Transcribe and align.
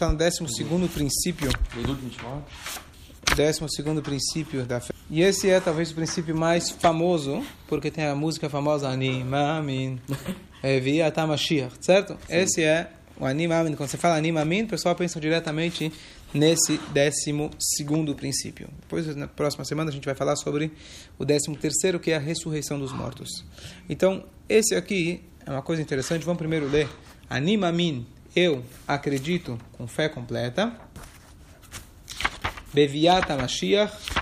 está 0.00 0.08
no 0.08 0.16
12 0.16 0.88
princípio. 0.88 1.50
Décimo 3.36 3.70
segundo 3.70 4.00
princípio 4.00 4.64
da 4.64 4.80
fé. 4.80 4.94
E 5.10 5.20
esse 5.20 5.50
é 5.50 5.60
talvez 5.60 5.90
o 5.90 5.94
princípio 5.94 6.34
mais 6.34 6.70
famoso, 6.70 7.44
porque 7.68 7.90
tem 7.90 8.06
a 8.06 8.14
música 8.14 8.48
famosa 8.48 8.88
Animamin, 8.88 10.00
Viata 10.82 11.26
Mashiach, 11.26 11.74
certo? 11.80 12.14
Sim. 12.26 12.34
Esse 12.34 12.62
é 12.62 12.90
o 13.18 13.26
Animamin. 13.26 13.74
Quando 13.74 13.90
você 13.90 13.98
fala 13.98 14.16
Animamin, 14.16 14.62
o 14.62 14.68
pessoal 14.68 14.94
pensa 14.94 15.20
diretamente 15.20 15.92
nesse 16.32 16.78
décimo 16.92 17.50
segundo 17.58 18.14
princípio. 18.14 18.68
Depois, 18.80 19.14
na 19.14 19.28
próxima 19.28 19.66
semana, 19.66 19.90
a 19.90 19.92
gente 19.92 20.06
vai 20.06 20.14
falar 20.14 20.36
sobre 20.36 20.72
o 21.18 21.26
décimo 21.26 21.56
terceiro, 21.56 22.00
que 22.00 22.10
é 22.10 22.16
a 22.16 22.20
ressurreição 22.20 22.78
dos 22.78 22.92
mortos. 22.92 23.44
Então, 23.86 24.24
esse 24.48 24.74
aqui 24.74 25.22
é 25.44 25.50
uma 25.50 25.62
coisa 25.62 25.82
interessante. 25.82 26.24
Vamos 26.24 26.38
primeiro 26.38 26.66
ler 26.68 26.88
Animamin, 27.28 28.06
eu 28.34 28.64
acredito 28.86 29.58
com 29.72 29.86
fé 29.86 30.08
completa. 30.08 30.72
Beviata 32.72 33.36
Mashiach. 33.36 34.20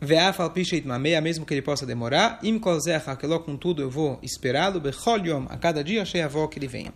Ve'af 0.00 0.40
al 0.40 0.50
pisheit 0.50 0.86
mameia, 0.86 1.20
mesmo 1.20 1.44
que 1.44 1.52
ele 1.52 1.62
possa 1.62 1.84
demorar. 1.84 2.38
Im 2.44 2.60
kolzecha, 2.60 3.18
eu 3.78 3.90
vou 3.90 4.18
esperá-lo. 4.22 4.80
Bechol 4.80 5.26
yom, 5.26 5.46
a 5.48 5.56
cada 5.56 5.82
dia 5.82 6.02
achei 6.02 6.22
a 6.22 6.26
avó 6.26 6.46
que 6.46 6.58
ele 6.58 6.68
venha. 6.68 6.92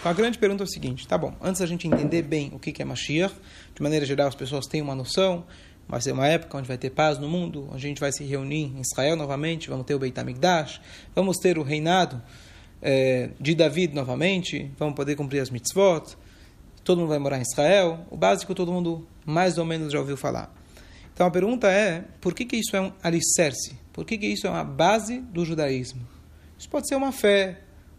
Então 0.00 0.10
a 0.10 0.14
grande 0.14 0.38
pergunta 0.38 0.62
é 0.62 0.64
o 0.64 0.68
seguinte, 0.68 1.06
tá 1.06 1.18
bom, 1.18 1.36
antes 1.42 1.60
da 1.60 1.66
gente 1.66 1.86
entender 1.86 2.22
bem 2.22 2.50
o 2.54 2.58
que 2.58 2.80
é 2.80 2.84
Mashiach, 2.84 3.34
de 3.74 3.82
maneira 3.82 4.06
geral 4.06 4.28
as 4.28 4.34
pessoas 4.34 4.66
têm 4.66 4.80
uma 4.80 4.94
noção, 4.94 5.44
vai 5.86 6.00
ser 6.00 6.12
uma 6.12 6.26
época 6.26 6.56
onde 6.56 6.66
vai 6.66 6.78
ter 6.78 6.88
paz 6.88 7.18
no 7.18 7.28
mundo, 7.28 7.68
onde 7.70 7.76
a 7.76 7.88
gente 7.88 8.00
vai 8.00 8.10
se 8.10 8.24
reunir 8.24 8.72
em 8.74 8.80
Israel 8.80 9.16
novamente, 9.16 9.68
vamos 9.68 9.84
ter 9.84 9.94
o 9.94 9.98
Beit 9.98 10.18
HaMikdash, 10.18 10.80
vamos 11.14 11.36
ter 11.36 11.58
o 11.58 11.62
reinado 11.62 12.22
é, 12.88 13.30
de 13.40 13.52
David 13.52 13.92
novamente, 13.96 14.70
vamos 14.78 14.94
poder 14.94 15.16
cumprir 15.16 15.40
as 15.40 15.50
mitzvot, 15.50 16.16
todo 16.84 16.98
mundo 16.98 17.08
vai 17.08 17.18
morar 17.18 17.38
em 17.38 17.42
Israel, 17.42 18.06
o 18.08 18.16
básico 18.16 18.54
todo 18.54 18.72
mundo 18.72 19.04
mais 19.24 19.58
ou 19.58 19.64
menos 19.64 19.92
já 19.92 19.98
ouviu 19.98 20.16
falar. 20.16 20.54
Então 21.12 21.26
a 21.26 21.30
pergunta 21.30 21.66
é, 21.66 22.04
por 22.20 22.32
que, 22.32 22.44
que 22.44 22.54
isso 22.54 22.76
é 22.76 22.80
um 22.80 22.92
alicerce? 23.02 23.76
Por 23.92 24.04
que, 24.04 24.16
que 24.16 24.28
isso 24.28 24.46
é 24.46 24.50
uma 24.50 24.62
base 24.62 25.18
do 25.18 25.44
judaísmo? 25.44 26.06
Isso 26.56 26.68
pode 26.68 26.86
ser 26.86 26.94
uma 26.94 27.10
fé, 27.10 27.58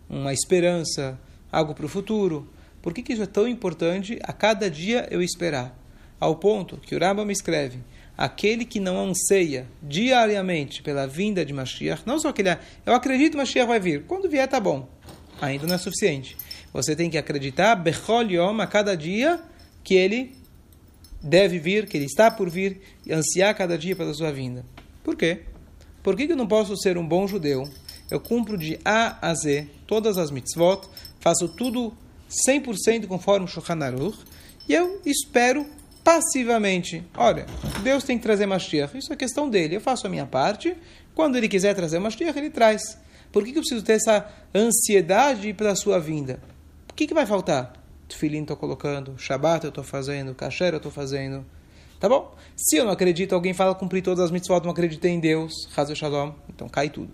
uma 0.09 0.31
esperança, 0.31 1.19
algo 1.51 1.75
para 1.75 1.85
o 1.85 1.89
futuro. 1.89 2.47
Por 2.81 2.93
que, 2.93 3.03
que 3.03 3.11
isso 3.11 3.23
é 3.23 3.27
tão 3.27 3.45
importante 3.45 4.17
a 4.23 4.31
cada 4.31 4.71
dia 4.71 5.05
eu 5.11 5.21
esperar? 5.21 5.77
Ao 6.17 6.37
ponto 6.37 6.77
que 6.77 6.95
o 6.95 6.99
Rambam 6.99 7.29
escreve, 7.29 7.79
aquele 8.17 8.65
que 8.65 8.79
não 8.79 9.09
anseia 9.09 9.67
diariamente 9.81 10.81
pela 10.81 11.05
vinda 11.05 11.45
de 11.45 11.53
Mashiach, 11.53 12.01
não 12.05 12.19
só 12.19 12.29
aquele, 12.29 12.57
eu 12.85 12.93
acredito 12.93 13.33
que 13.33 13.37
Mashiach 13.37 13.67
vai 13.67 13.79
vir, 13.79 14.03
quando 14.03 14.29
vier 14.29 14.47
tá 14.47 14.59
bom, 14.59 14.89
ainda 15.39 15.67
não 15.67 15.75
é 15.75 15.77
suficiente. 15.77 16.35
Você 16.73 16.95
tem 16.95 17.09
que 17.09 17.17
acreditar, 17.17 17.75
Bechol 17.75 18.23
Yom, 18.23 18.59
a 18.59 18.67
cada 18.67 18.95
dia, 18.97 19.39
que 19.83 19.93
ele 19.93 20.35
deve 21.21 21.59
vir, 21.59 21.87
que 21.87 21.97
ele 21.97 22.05
está 22.05 22.29
por 22.31 22.49
vir, 22.49 22.81
e 23.05 23.13
ansiar 23.13 23.55
cada 23.55 23.77
dia 23.77 23.95
pela 23.95 24.13
sua 24.13 24.31
vinda. 24.31 24.65
Por 25.03 25.15
quê? 25.15 25.41
Por 26.03 26.15
que 26.15 26.23
eu 26.23 26.35
não 26.35 26.47
posso 26.47 26.75
ser 26.77 26.97
um 26.97 27.07
bom 27.07 27.27
judeu? 27.27 27.69
Eu 28.09 28.19
cumpro 28.19 28.57
de 28.57 28.79
A 28.83 29.17
a 29.21 29.33
Z 29.33 29.67
todas 29.85 30.17
as 30.17 30.31
mitzvot, 30.31 30.87
faço 31.19 31.47
tudo 31.49 31.93
100% 32.47 33.07
conforme 33.07 33.45
o 33.45 33.47
Shulchan 33.47 33.83
Aruch, 33.83 34.19
e 34.67 34.73
eu 34.73 35.01
espero 35.05 35.65
passivamente. 36.07 37.03
Olha, 37.17 37.45
Deus 37.83 38.01
tem 38.05 38.17
que 38.17 38.23
trazer 38.23 38.45
Mashiach, 38.45 38.97
isso 38.97 39.11
é 39.11 39.15
questão 39.17 39.49
dele, 39.49 39.75
eu 39.75 39.81
faço 39.81 40.07
a 40.07 40.09
minha 40.09 40.25
parte, 40.25 40.73
quando 41.13 41.35
ele 41.35 41.49
quiser 41.49 41.75
trazer 41.75 41.99
Mashiach, 41.99 42.39
ele 42.39 42.49
traz. 42.49 42.97
Por 43.29 43.43
que 43.43 43.49
eu 43.49 43.55
preciso 43.55 43.83
ter 43.83 43.93
essa 43.93 44.25
ansiedade 44.55 45.51
pela 45.51 45.75
sua 45.75 45.99
vinda? 45.99 46.39
O 46.89 46.93
que, 46.93 47.07
que 47.07 47.13
vai 47.13 47.25
faltar? 47.25 47.73
Tufilin 48.07 48.43
estou 48.43 48.55
colocando, 48.55 49.15
Shabbat 49.17 49.65
eu 49.65 49.67
estou 49.67 49.83
fazendo, 49.83 50.33
Kasher 50.33 50.71
eu 50.71 50.77
estou 50.77 50.93
fazendo. 50.93 51.45
Tá 51.99 52.07
bom? 52.07 52.33
Se 52.55 52.77
eu 52.77 52.85
não 52.85 52.91
acredito, 52.93 53.35
alguém 53.35 53.53
fala 53.53 53.75
cumprir 53.75 54.01
todas 54.01 54.23
as 54.23 54.31
mitzvot, 54.31 54.63
não 54.63 54.71
acreditei 54.71 55.11
em 55.11 55.19
Deus, 55.19 55.51
Hazel 55.75 55.93
Shalom, 55.93 56.31
então 56.47 56.69
cai 56.69 56.89
tudo. 56.89 57.11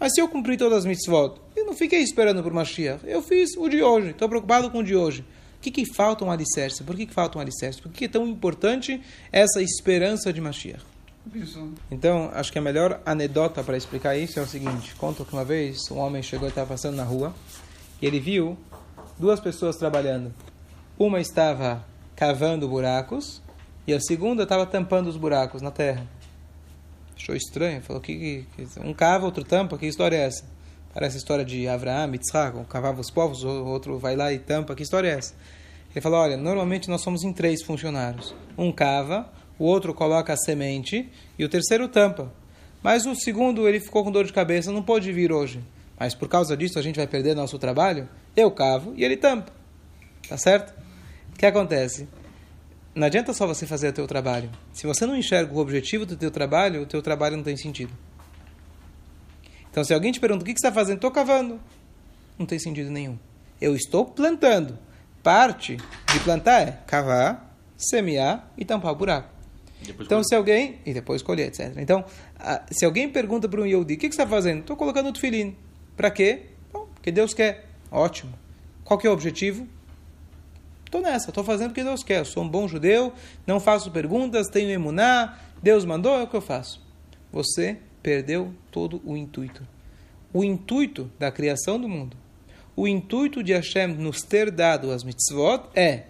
Mas 0.00 0.14
se 0.14 0.22
eu 0.22 0.28
cumprir 0.28 0.56
todas 0.56 0.78
as 0.78 0.84
mitzvot, 0.86 1.34
eu 1.54 1.66
não 1.66 1.74
fiquei 1.74 2.00
esperando 2.00 2.42
por 2.42 2.54
Mashiach, 2.54 3.06
eu 3.06 3.20
fiz 3.20 3.58
o 3.58 3.68
de 3.68 3.82
hoje, 3.82 4.12
estou 4.12 4.26
preocupado 4.26 4.70
com 4.70 4.78
o 4.78 4.82
de 4.82 4.96
hoje. 4.96 5.22
O 5.56 5.60
que, 5.60 5.70
que 5.70 5.94
falta 5.94 6.24
um 6.24 6.30
alicerce? 6.30 6.84
Por 6.84 6.94
que, 6.94 7.06
que 7.06 7.14
falta 7.14 7.38
um 7.38 7.40
alicerce? 7.40 7.80
Por 7.82 7.90
que 7.90 8.04
é 8.04 8.08
tão 8.08 8.26
importante 8.26 9.00
essa 9.32 9.60
esperança 9.62 10.32
de 10.32 10.40
Mashiach? 10.40 10.84
Então, 11.90 12.30
acho 12.32 12.52
que 12.52 12.58
a 12.58 12.62
melhor 12.62 13.00
anedota 13.04 13.64
para 13.64 13.76
explicar 13.76 14.16
isso 14.16 14.38
é 14.38 14.42
o 14.42 14.46
seguinte: 14.46 14.94
conta 14.94 15.24
que 15.24 15.32
uma 15.32 15.44
vez 15.44 15.90
um 15.90 15.98
homem 15.98 16.22
chegou 16.22 16.46
e 16.46 16.50
estava 16.50 16.68
passando 16.68 16.94
na 16.94 17.02
rua 17.02 17.34
e 18.00 18.06
ele 18.06 18.20
viu 18.20 18.56
duas 19.18 19.40
pessoas 19.40 19.76
trabalhando. 19.76 20.32
Uma 20.98 21.20
estava 21.20 21.84
cavando 22.14 22.68
buracos 22.68 23.42
e 23.86 23.92
a 23.92 24.00
segunda 24.00 24.44
estava 24.44 24.64
tampando 24.66 25.08
os 25.08 25.16
buracos 25.16 25.60
na 25.60 25.70
terra. 25.70 26.06
Achou 27.16 27.34
estranho, 27.34 27.82
falou 27.82 28.00
que, 28.00 28.46
que 28.54 28.80
um 28.80 28.94
cava, 28.94 29.24
outro 29.24 29.42
tampa, 29.42 29.76
que 29.76 29.86
história 29.86 30.16
é 30.16 30.26
essa? 30.26 30.44
Parece 30.96 31.16
a 31.16 31.18
história 31.18 31.44
de 31.44 31.68
Abraão, 31.68 32.10
Yitzhak, 32.10 32.64
cavava 32.70 33.02
os 33.02 33.10
povos, 33.10 33.44
o 33.44 33.66
outro 33.66 33.98
vai 33.98 34.16
lá 34.16 34.32
e 34.32 34.38
tampa, 34.38 34.74
que 34.74 34.82
história 34.82 35.08
é 35.08 35.18
essa? 35.18 35.34
Ele 35.90 36.00
falou, 36.00 36.20
olha, 36.20 36.38
normalmente 36.38 36.88
nós 36.88 37.02
somos 37.02 37.22
em 37.22 37.34
três 37.34 37.62
funcionários. 37.62 38.34
Um 38.56 38.72
cava, 38.72 39.30
o 39.58 39.66
outro 39.66 39.92
coloca 39.92 40.32
a 40.32 40.36
semente 40.38 41.12
e 41.38 41.44
o 41.44 41.50
terceiro 41.50 41.86
tampa. 41.86 42.32
Mas 42.82 43.04
o 43.04 43.14
segundo 43.14 43.68
ele 43.68 43.78
ficou 43.78 44.02
com 44.04 44.10
dor 44.10 44.24
de 44.24 44.32
cabeça, 44.32 44.72
não 44.72 44.82
pôde 44.82 45.12
vir 45.12 45.30
hoje. 45.30 45.62
Mas 46.00 46.14
por 46.14 46.30
causa 46.30 46.56
disso 46.56 46.78
a 46.78 46.82
gente 46.82 46.96
vai 46.96 47.06
perder 47.06 47.36
nosso 47.36 47.58
trabalho? 47.58 48.08
Eu 48.34 48.50
cavo 48.50 48.94
e 48.96 49.04
ele 49.04 49.18
tampa. 49.18 49.52
Tá 50.26 50.38
certo? 50.38 50.72
O 51.34 51.38
que 51.38 51.44
acontece? 51.44 52.08
Não 52.94 53.06
adianta 53.06 53.34
só 53.34 53.46
você 53.46 53.66
fazer 53.66 53.90
o 53.90 53.92
teu 53.92 54.06
trabalho. 54.06 54.48
Se 54.72 54.86
você 54.86 55.04
não 55.04 55.14
enxerga 55.14 55.52
o 55.52 55.58
objetivo 55.58 56.06
do 56.06 56.16
teu 56.16 56.30
trabalho, 56.30 56.80
o 56.80 56.86
teu 56.86 57.02
trabalho 57.02 57.36
não 57.36 57.44
tem 57.44 57.54
sentido. 57.54 57.92
Então, 59.76 59.84
se 59.84 59.92
alguém 59.92 60.10
te 60.10 60.18
pergunta 60.18 60.42
o 60.42 60.46
que, 60.46 60.52
você 60.52 60.56
está 60.56 60.72
fazendo, 60.72 60.94
estou 60.94 61.10
cavando. 61.10 61.60
Não 62.38 62.46
tem 62.46 62.58
sentido 62.58 62.90
nenhum. 62.90 63.18
Eu 63.60 63.76
estou 63.76 64.06
plantando. 64.06 64.78
Parte 65.22 65.76
de 65.76 66.20
plantar 66.20 66.62
é 66.62 66.78
cavar, 66.86 67.54
semear 67.76 68.50
e 68.56 68.64
tampar 68.64 68.92
o 68.92 68.96
buraco. 68.96 69.28
Então, 70.00 70.24
se 70.24 70.34
alguém. 70.34 70.78
E 70.86 70.94
depois 70.94 71.20
colher, 71.20 71.48
etc. 71.48 71.76
Então, 71.76 72.06
se 72.70 72.86
alguém 72.86 73.06
pergunta 73.06 73.46
para 73.50 73.60
um 73.60 73.66
Yodi, 73.66 73.96
o 73.96 73.98
que, 73.98 74.06
você 74.06 74.14
está 74.14 74.26
fazendo? 74.26 74.60
Estou 74.60 74.78
colocando 74.78 75.10
o 75.10 75.12
tefilim. 75.12 75.54
Para 75.94 76.10
quê? 76.10 76.44
Bom, 76.72 76.88
porque 76.94 77.12
Deus 77.12 77.34
quer. 77.34 77.66
Ótimo. 77.90 78.32
Qual 78.82 78.98
que 78.98 79.06
é 79.06 79.10
o 79.10 79.12
objetivo? 79.12 79.68
Estou 80.86 81.02
nessa, 81.02 81.28
estou 81.28 81.44
fazendo 81.44 81.72
o 81.72 81.74
que 81.74 81.84
Deus 81.84 82.02
quer. 82.02 82.20
Eu 82.20 82.24
sou 82.24 82.42
um 82.42 82.48
bom 82.48 82.66
judeu, 82.66 83.12
não 83.46 83.60
faço 83.60 83.90
perguntas, 83.90 84.48
tenho 84.48 84.70
emuná, 84.70 85.38
Deus 85.62 85.84
mandou, 85.84 86.14
é 86.14 86.22
o 86.22 86.26
que 86.26 86.34
eu 86.34 86.40
faço. 86.40 86.80
Você 87.30 87.76
perdeu 88.06 88.54
todo 88.70 89.02
o 89.04 89.16
intuito. 89.16 89.66
O 90.32 90.44
intuito 90.44 91.10
da 91.18 91.28
criação 91.32 91.76
do 91.76 91.88
mundo, 91.88 92.16
o 92.76 92.86
intuito 92.86 93.42
de 93.42 93.52
Hashem 93.52 93.88
nos 93.88 94.22
ter 94.22 94.48
dado 94.52 94.92
as 94.92 95.02
mitzvot 95.02 95.64
é 95.74 96.04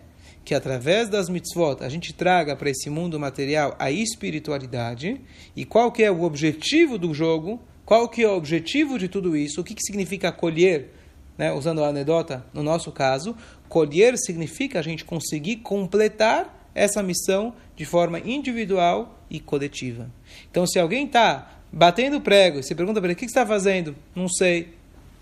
que 0.45 0.55
através 0.55 1.09
das 1.09 1.31
mitzvot 1.31 1.83
a 1.83 1.89
gente 1.89 2.13
traga 2.13 2.55
para 2.55 2.69
esse 2.69 2.91
mundo 2.91 3.19
material 3.19 3.75
a 3.79 3.91
espiritualidade. 3.91 5.23
E 5.57 5.65
qual 5.65 5.91
que 5.91 6.03
é 6.03 6.11
o 6.11 6.23
objetivo 6.23 6.99
do 6.99 7.15
jogo? 7.15 7.59
Qual 7.87 8.11
que 8.11 8.23
é 8.23 8.29
o 8.29 8.37
objetivo 8.37 8.99
de 8.99 9.09
tudo 9.09 9.35
isso? 9.35 9.63
O 9.63 9.65
que, 9.65 9.75
que 9.75 9.83
significa 9.83 10.31
colher? 10.31 10.93
Né? 11.39 11.51
Usando 11.51 11.83
a 11.83 11.89
anedota, 11.89 12.45
no 12.53 12.63
nosso 12.63 12.93
caso, 12.93 13.35
colher 13.71 14.19
significa 14.19 14.81
a 14.81 14.83
gente 14.83 15.03
conseguir 15.03 15.57
completar 15.57 16.71
essa 16.75 17.03
missão 17.03 17.55
de 17.75 17.87
forma 17.87 18.19
individual 18.19 19.19
e 19.31 19.41
coletiva. 19.41 20.11
Então, 20.51 20.67
se 20.67 20.79
alguém 20.79 21.07
está 21.07 21.56
batendo 21.73 22.21
prego 22.21 22.63
você 22.63 22.75
pergunta 22.75 23.01
para 23.01 23.09
ele, 23.09 23.15
o 23.15 23.17
que 23.17 23.25
você 23.25 23.31
está 23.31 23.47
fazendo? 23.47 23.95
Não 24.15 24.29
sei. 24.29 24.75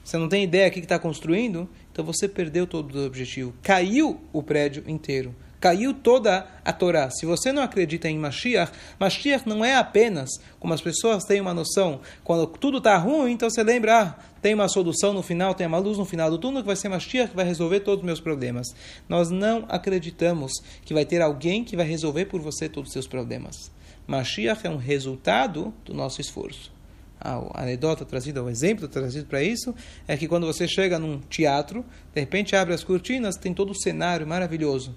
Você 0.04 0.18
não 0.18 0.28
tem 0.28 0.44
ideia 0.44 0.68
do 0.68 0.72
que 0.74 0.80
está 0.80 0.98
construindo? 0.98 1.68
Então 1.90 2.04
você 2.04 2.28
perdeu 2.28 2.66
todo 2.66 2.94
o 2.94 3.06
objetivo. 3.06 3.54
Caiu 3.62 4.20
o 4.32 4.42
prédio 4.42 4.84
inteiro 4.86 5.34
caiu 5.64 5.94
toda 5.94 6.46
a 6.62 6.72
Torá. 6.74 7.08
Se 7.08 7.24
você 7.24 7.50
não 7.50 7.62
acredita 7.62 8.06
em 8.06 8.18
Mashiach, 8.18 8.70
Mashiach 9.00 9.48
não 9.48 9.64
é 9.64 9.74
apenas, 9.74 10.28
como 10.60 10.74
as 10.74 10.82
pessoas 10.82 11.24
têm 11.24 11.40
uma 11.40 11.54
noção, 11.54 12.02
quando 12.22 12.46
tudo 12.46 12.76
está 12.76 12.98
ruim, 12.98 13.32
então 13.32 13.48
você 13.48 13.62
lembra, 13.62 13.98
ah, 13.98 14.14
tem 14.42 14.52
uma 14.52 14.68
solução 14.68 15.14
no 15.14 15.22
final, 15.22 15.54
tem 15.54 15.66
uma 15.66 15.78
luz 15.78 15.96
no 15.96 16.04
final 16.04 16.30
do 16.30 16.36
túnel 16.36 16.60
que 16.60 16.66
vai 16.66 16.76
ser 16.76 16.90
Mashiach, 16.90 17.30
que 17.30 17.36
vai 17.36 17.46
resolver 17.46 17.80
todos 17.80 18.00
os 18.00 18.04
meus 18.04 18.20
problemas. 18.20 18.74
Nós 19.08 19.30
não 19.30 19.64
acreditamos 19.66 20.52
que 20.84 20.92
vai 20.92 21.06
ter 21.06 21.22
alguém 21.22 21.64
que 21.64 21.76
vai 21.76 21.86
resolver 21.86 22.26
por 22.26 22.42
você 22.42 22.68
todos 22.68 22.90
os 22.90 22.92
seus 22.92 23.06
problemas. 23.06 23.72
Mashiach 24.06 24.66
é 24.66 24.70
um 24.70 24.76
resultado 24.76 25.72
do 25.84 25.94
nosso 25.94 26.20
esforço. 26.20 26.72
A 27.20 27.62
anedota 27.62 28.04
trazida, 28.04 28.42
o 28.42 28.50
exemplo 28.50 28.86
trazido 28.86 29.26
para 29.26 29.42
isso, 29.42 29.74
é 30.06 30.16
que 30.16 30.28
quando 30.28 30.46
você 30.46 30.68
chega 30.68 30.98
num 30.98 31.20
teatro, 31.20 31.84
de 32.12 32.20
repente 32.20 32.54
abre 32.54 32.74
as 32.74 32.84
cortinas, 32.84 33.36
tem 33.36 33.54
todo 33.54 33.70
o 33.70 33.74
cenário 33.74 34.26
maravilhoso 34.26 34.94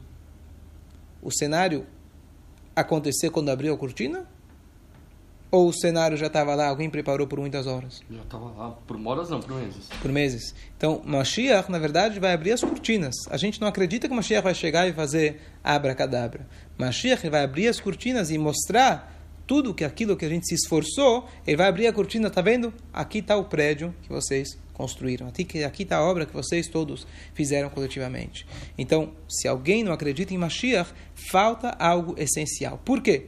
o 1.22 1.32
cenário 1.32 1.86
acontecer 2.76 3.30
quando 3.30 3.50
abriu 3.50 3.74
a 3.74 3.78
cortina? 3.78 4.26
Ou 5.50 5.70
o 5.70 5.74
cenário 5.74 6.18
já 6.18 6.28
estava 6.28 6.54
lá, 6.56 6.68
alguém 6.68 6.90
preparou 6.90 7.26
por 7.26 7.40
muitas 7.40 7.68
horas? 7.68 8.02
Já 8.12 8.22
estava 8.22 8.52
lá, 8.52 8.72
por 8.86 9.00
horas 9.08 9.30
não, 9.30 9.40
por 9.40 9.56
meses. 9.56 9.88
Por 10.02 10.12
meses. 10.12 10.56
Então, 10.76 11.02
Mashiach, 11.06 11.72
na 11.72 11.80
verdade, 11.80 12.20
vai 12.20 12.34
abrir 12.34 12.52
as 12.52 12.62
cortinas. 12.62 13.16
A 13.30 13.38
gente 13.38 13.62
não 13.62 13.68
acredita 13.68 14.10
que 14.10 14.14
Mashiach 14.14 14.44
vai 14.44 14.54
chegar 14.54 14.88
e 14.90 14.94
fazer 14.94 15.40
abracadabra. 15.64 16.46
Mashiach 16.78 17.30
vai 17.30 17.44
abrir 17.44 17.70
as 17.70 17.80
cortinas 17.80 18.30
e 18.30 18.38
mostrar 18.38 19.16
tudo 19.48 19.74
que 19.74 19.86
aquilo 19.86 20.18
que 20.18 20.26
a 20.26 20.30
gente 20.30 20.46
se 20.46 20.56
esforçou, 20.56 21.26
ele 21.48 21.56
vai 21.56 21.70
abrir 21.70 21.88
a 21.88 21.94
cortina, 21.94 22.30
tá 22.30 22.42
vendo? 22.42 22.74
Aqui 22.92 23.20
está 23.20 23.38
o 23.38 23.46
prédio 23.46 23.96
que 24.04 24.10
vocês 24.10 24.60
construíram. 24.74 25.28
Aqui 25.28 25.48
está 25.84 25.98
a 25.98 26.04
obra 26.04 26.26
que 26.26 26.34
vocês 26.34 26.68
todos 26.68 27.08
fizeram 27.34 27.70
coletivamente. 27.70 28.46
Então, 28.78 29.14
se 29.30 29.48
alguém 29.48 29.82
não 29.82 29.94
acredita 29.94 30.34
em 30.34 30.38
Mashiach, 30.38 30.94
falta 31.32 31.70
algo 31.80 32.14
essencial. 32.18 32.80
Por 32.84 33.02
quê? 33.02 33.28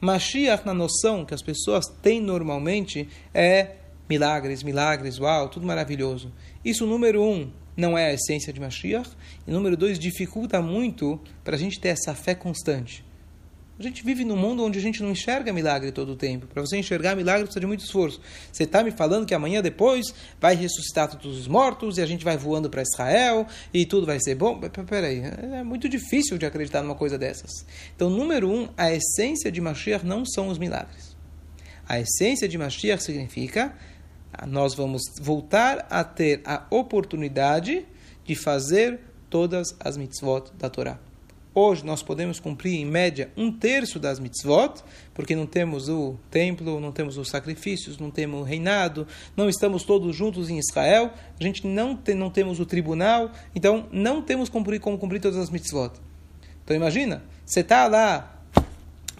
Mashiach, 0.00 0.66
na 0.66 0.74
noção 0.74 1.24
que 1.24 1.34
as 1.34 1.42
pessoas 1.42 1.86
têm 2.02 2.20
normalmente, 2.20 3.08
é 3.32 3.76
milagres, 4.08 4.62
milagres, 4.62 5.18
uau, 5.18 5.48
tudo 5.48 5.66
maravilhoso. 5.66 6.32
Isso, 6.64 6.86
número 6.86 7.22
um, 7.22 7.50
não 7.76 7.96
é 7.96 8.06
a 8.06 8.12
essência 8.14 8.52
de 8.52 8.60
Mashiach. 8.60 9.10
E 9.46 9.50
número 9.50 9.76
dois, 9.76 9.98
dificulta 9.98 10.60
muito 10.60 11.20
para 11.44 11.54
a 11.54 11.58
gente 11.58 11.78
ter 11.78 11.88
essa 11.88 12.14
fé 12.14 12.34
constante. 12.34 13.05
A 13.78 13.82
gente 13.82 14.02
vive 14.02 14.24
num 14.24 14.36
mundo 14.36 14.64
onde 14.64 14.78
a 14.78 14.82
gente 14.82 15.02
não 15.02 15.10
enxerga 15.10 15.52
milagre 15.52 15.92
todo 15.92 16.12
o 16.12 16.16
tempo. 16.16 16.46
Para 16.46 16.62
você 16.62 16.78
enxergar 16.78 17.14
milagre 17.14 17.42
precisa 17.42 17.60
de 17.60 17.66
muito 17.66 17.84
esforço. 17.84 18.20
Você 18.50 18.62
está 18.62 18.82
me 18.82 18.90
falando 18.90 19.26
que 19.26 19.34
amanhã 19.34 19.60
depois 19.60 20.14
vai 20.40 20.54
ressuscitar 20.54 21.10
todos 21.10 21.38
os 21.38 21.46
mortos 21.46 21.98
e 21.98 22.02
a 22.02 22.06
gente 22.06 22.24
vai 22.24 22.38
voando 22.38 22.70
para 22.70 22.82
Israel 22.82 23.46
e 23.74 23.84
tudo 23.84 24.06
vai 24.06 24.18
ser 24.18 24.34
bom? 24.34 24.58
Peraí, 24.88 25.20
é 25.20 25.62
muito 25.62 25.90
difícil 25.90 26.38
de 26.38 26.46
acreditar 26.46 26.82
numa 26.82 26.94
coisa 26.94 27.18
dessas. 27.18 27.50
Então, 27.94 28.08
número 28.08 28.50
um, 28.50 28.68
a 28.78 28.90
essência 28.92 29.52
de 29.52 29.60
Mashiach 29.60 30.06
não 30.06 30.24
são 30.24 30.48
os 30.48 30.56
milagres. 30.56 31.14
A 31.86 32.00
essência 32.00 32.48
de 32.48 32.56
Mashiach 32.56 33.02
significa 33.02 33.76
nós 34.46 34.74
vamos 34.74 35.02
voltar 35.20 35.86
a 35.88 36.02
ter 36.02 36.40
a 36.44 36.66
oportunidade 36.70 37.86
de 38.24 38.34
fazer 38.34 39.00
todas 39.30 39.68
as 39.80 39.96
mitzvot 39.96 40.50
da 40.58 40.68
Torá. 40.68 41.05
Hoje 41.58 41.86
nós 41.86 42.02
podemos 42.02 42.38
cumprir 42.38 42.74
em 42.74 42.84
média 42.84 43.30
um 43.34 43.50
terço 43.50 43.98
das 43.98 44.20
mitzvot, 44.20 44.82
porque 45.14 45.34
não 45.34 45.46
temos 45.46 45.88
o 45.88 46.14
templo, 46.30 46.78
não 46.78 46.92
temos 46.92 47.16
os 47.16 47.30
sacrifícios, 47.30 47.96
não 47.96 48.10
temos 48.10 48.42
o 48.42 48.42
reinado, 48.42 49.06
não 49.34 49.48
estamos 49.48 49.82
todos 49.82 50.14
juntos 50.14 50.50
em 50.50 50.58
Israel, 50.58 51.10
a 51.40 51.42
gente 51.42 51.66
não, 51.66 51.96
tem, 51.96 52.14
não 52.14 52.28
temos 52.28 52.60
o 52.60 52.66
tribunal, 52.66 53.30
então 53.54 53.86
não 53.90 54.20
temos 54.20 54.50
cumprir, 54.50 54.80
como 54.80 54.98
cumprir 54.98 55.18
todas 55.18 55.38
as 55.38 55.48
mitzvot. 55.48 55.92
Então 56.62 56.76
imagina, 56.76 57.24
você 57.42 57.60
está 57.60 57.86
lá 57.86 58.38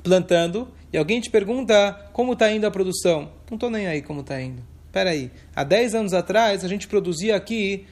plantando 0.03 0.69
e 0.93 0.99
alguém 0.99 1.23
te 1.23 1.31
pergunta 1.31 2.11
como 2.13 2.35
está 2.35 2.53
indo 2.53 2.67
a 2.67 2.71
produção. 2.71 3.31
Não 3.49 3.55
estou 3.55 3.71
nem 3.71 3.87
aí 3.87 4.03
como 4.03 4.21
está 4.21 4.39
indo. 4.39 4.63
Espera 4.85 5.09
aí, 5.09 5.31
há 5.55 5.65
10 5.65 5.95
anos 5.95 6.13
atrás 6.13 6.67
a 6.67 6.69
gente 6.69 6.87
produzia 6.87 7.35
aqui 7.35 7.87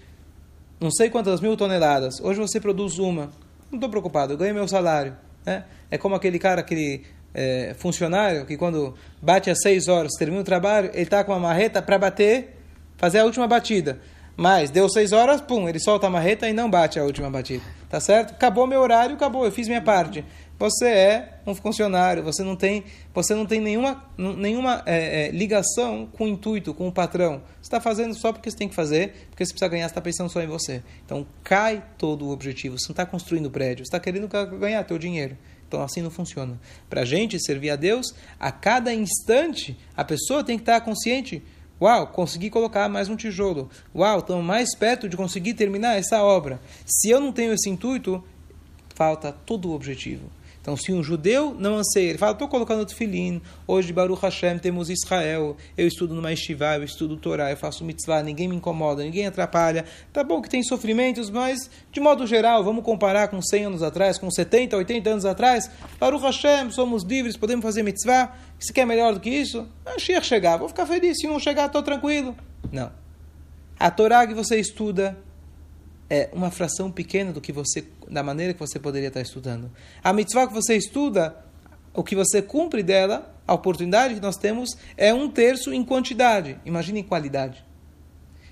não 0.78 0.90
sei 0.90 1.08
quantas 1.08 1.40
mil 1.40 1.56
toneladas, 1.56 2.20
hoje 2.20 2.38
você 2.38 2.60
produz 2.60 2.98
uma. 2.98 3.30
Não 3.74 3.78
estou 3.78 3.90
preocupado, 3.90 4.32
eu 4.32 4.36
ganho 4.36 4.54
meu 4.54 4.68
salário. 4.68 5.16
Né? 5.44 5.64
É 5.90 5.98
como 5.98 6.14
aquele 6.14 6.38
cara, 6.38 6.60
aquele 6.60 7.02
é, 7.34 7.74
funcionário 7.76 8.46
que 8.46 8.56
quando 8.56 8.94
bate 9.20 9.50
às 9.50 9.60
seis 9.60 9.88
horas, 9.88 10.12
termina 10.16 10.40
o 10.40 10.44
trabalho, 10.44 10.90
ele 10.92 11.02
está 11.02 11.24
com 11.24 11.32
uma 11.32 11.40
marreta 11.40 11.82
para 11.82 11.98
bater, 11.98 12.56
fazer 12.96 13.18
a 13.18 13.24
última 13.24 13.48
batida. 13.48 13.98
Mas 14.36 14.70
deu 14.70 14.88
seis 14.88 15.10
horas, 15.10 15.40
pum, 15.40 15.68
ele 15.68 15.80
solta 15.80 16.06
a 16.06 16.10
marreta 16.10 16.48
e 16.48 16.52
não 16.52 16.70
bate 16.70 17.00
a 17.00 17.02
última 17.02 17.28
batida. 17.28 17.64
Tá 17.90 17.98
certo? 17.98 18.30
Acabou 18.30 18.64
meu 18.64 18.80
horário, 18.80 19.16
acabou, 19.16 19.44
eu 19.44 19.50
fiz 19.50 19.66
minha 19.66 19.82
parte. 19.82 20.24
Você 20.56 20.86
é 20.86 21.40
um 21.44 21.54
funcionário, 21.54 22.22
você 22.22 22.44
não 22.44 22.54
tem, 22.54 22.84
você 23.12 23.34
não 23.34 23.44
tem 23.44 23.60
nenhuma, 23.60 24.04
nenhuma 24.16 24.82
é, 24.86 25.26
é, 25.26 25.30
ligação 25.32 26.06
com 26.06 26.24
o 26.24 26.28
intuito, 26.28 26.72
com 26.72 26.86
o 26.86 26.92
patrão. 26.92 27.42
Você 27.60 27.62
está 27.62 27.80
fazendo 27.80 28.14
só 28.14 28.32
porque 28.32 28.50
você 28.50 28.56
tem 28.56 28.68
que 28.68 28.74
fazer, 28.74 29.26
porque 29.30 29.44
você 29.44 29.52
precisa 29.52 29.68
ganhar, 29.68 29.88
você 29.88 29.90
está 29.90 30.00
pensando 30.00 30.30
só 30.30 30.40
em 30.40 30.46
você. 30.46 30.82
Então 31.04 31.26
cai 31.42 31.84
todo 31.98 32.24
o 32.24 32.30
objetivo. 32.30 32.78
Você 32.78 32.86
não 32.88 32.92
está 32.92 33.04
construindo 33.04 33.50
prédio, 33.50 33.84
você 33.84 33.88
está 33.88 33.98
querendo 33.98 34.28
ganhar 34.58 34.84
teu 34.84 34.96
dinheiro. 34.96 35.36
Então 35.66 35.82
assim 35.82 36.00
não 36.00 36.10
funciona. 36.10 36.58
Para 36.88 37.00
a 37.00 37.04
gente 37.04 37.38
servir 37.44 37.70
a 37.70 37.76
Deus, 37.76 38.14
a 38.38 38.52
cada 38.52 38.94
instante 38.94 39.76
a 39.96 40.04
pessoa 40.04 40.44
tem 40.44 40.56
que 40.56 40.62
estar 40.62 40.80
consciente. 40.82 41.42
Uau, 41.82 42.06
consegui 42.06 42.48
colocar 42.48 42.88
mais 42.88 43.08
um 43.08 43.16
tijolo. 43.16 43.68
Uau, 43.92 44.20
estamos 44.20 44.44
mais 44.44 44.76
perto 44.76 45.08
de 45.08 45.16
conseguir 45.16 45.54
terminar 45.54 45.98
essa 45.98 46.22
obra. 46.22 46.60
Se 46.86 47.10
eu 47.10 47.18
não 47.20 47.32
tenho 47.32 47.52
esse 47.52 47.68
intuito, 47.68 48.22
falta 48.94 49.32
todo 49.32 49.68
o 49.68 49.74
objetivo. 49.74 50.30
Então, 50.64 50.78
se 50.78 50.94
um 50.94 51.02
judeu 51.02 51.54
não 51.58 51.76
anseia, 51.76 52.08
ele 52.08 52.16
fala, 52.16 52.32
estou 52.32 52.48
colocando 52.48 52.80
o 52.80 52.86
tefilim, 52.86 53.42
hoje 53.66 53.92
Baruch 53.92 54.22
Hashem 54.22 54.58
temos 54.58 54.88
Israel, 54.88 55.58
eu 55.76 55.86
estudo 55.86 56.14
no 56.14 56.26
Yeshiva, 56.26 56.76
eu 56.76 56.84
estudo 56.84 57.18
Torá, 57.18 57.50
eu 57.50 57.56
faço 57.58 57.84
mitzvah, 57.84 58.22
ninguém 58.22 58.48
me 58.48 58.56
incomoda, 58.56 59.02
ninguém 59.02 59.26
atrapalha. 59.26 59.84
Tá 60.10 60.24
bom 60.24 60.40
que 60.40 60.48
tem 60.48 60.62
sofrimentos, 60.62 61.28
mas, 61.28 61.68
de 61.92 62.00
modo 62.00 62.26
geral, 62.26 62.64
vamos 62.64 62.82
comparar 62.82 63.28
com 63.28 63.42
100 63.42 63.66
anos 63.66 63.82
atrás, 63.82 64.16
com 64.16 64.30
70, 64.30 64.74
80 64.74 65.10
anos 65.10 65.26
atrás, 65.26 65.70
Baruch 66.00 66.24
Hashem, 66.24 66.70
somos 66.70 67.02
livres, 67.02 67.36
podemos 67.36 67.62
fazer 67.62 67.82
mitzvah, 67.82 68.34
se 68.58 68.72
quer 68.72 68.86
melhor 68.86 69.12
do 69.12 69.20
que 69.20 69.28
isso? 69.28 69.68
Achei 69.84 70.18
chegar, 70.22 70.56
vou 70.56 70.68
ficar 70.68 70.86
feliz, 70.86 71.18
se 71.18 71.26
não 71.26 71.38
chegar, 71.38 71.66
estou 71.66 71.82
tranquilo. 71.82 72.34
Não. 72.72 72.90
A 73.78 73.90
Torá 73.90 74.26
que 74.26 74.32
você 74.32 74.58
estuda, 74.58 75.14
é 76.08 76.28
uma 76.32 76.50
fração 76.50 76.90
pequena 76.90 77.32
do 77.32 77.40
que 77.40 77.52
você, 77.52 77.84
da 78.08 78.22
maneira 78.22 78.52
que 78.52 78.60
você 78.60 78.78
poderia 78.78 79.08
estar 79.08 79.20
estudando. 79.20 79.70
A 80.02 80.12
mitzvah 80.12 80.46
que 80.46 80.54
você 80.54 80.76
estuda, 80.76 81.36
o 81.92 82.02
que 82.02 82.14
você 82.14 82.42
cumpre 82.42 82.82
dela, 82.82 83.34
a 83.46 83.54
oportunidade 83.54 84.14
que 84.14 84.20
nós 84.20 84.36
temos 84.36 84.76
é 84.96 85.12
um 85.12 85.28
terço 85.30 85.72
em 85.72 85.84
quantidade. 85.84 86.58
Imagine 86.64 87.00
em 87.00 87.04
qualidade. 87.04 87.64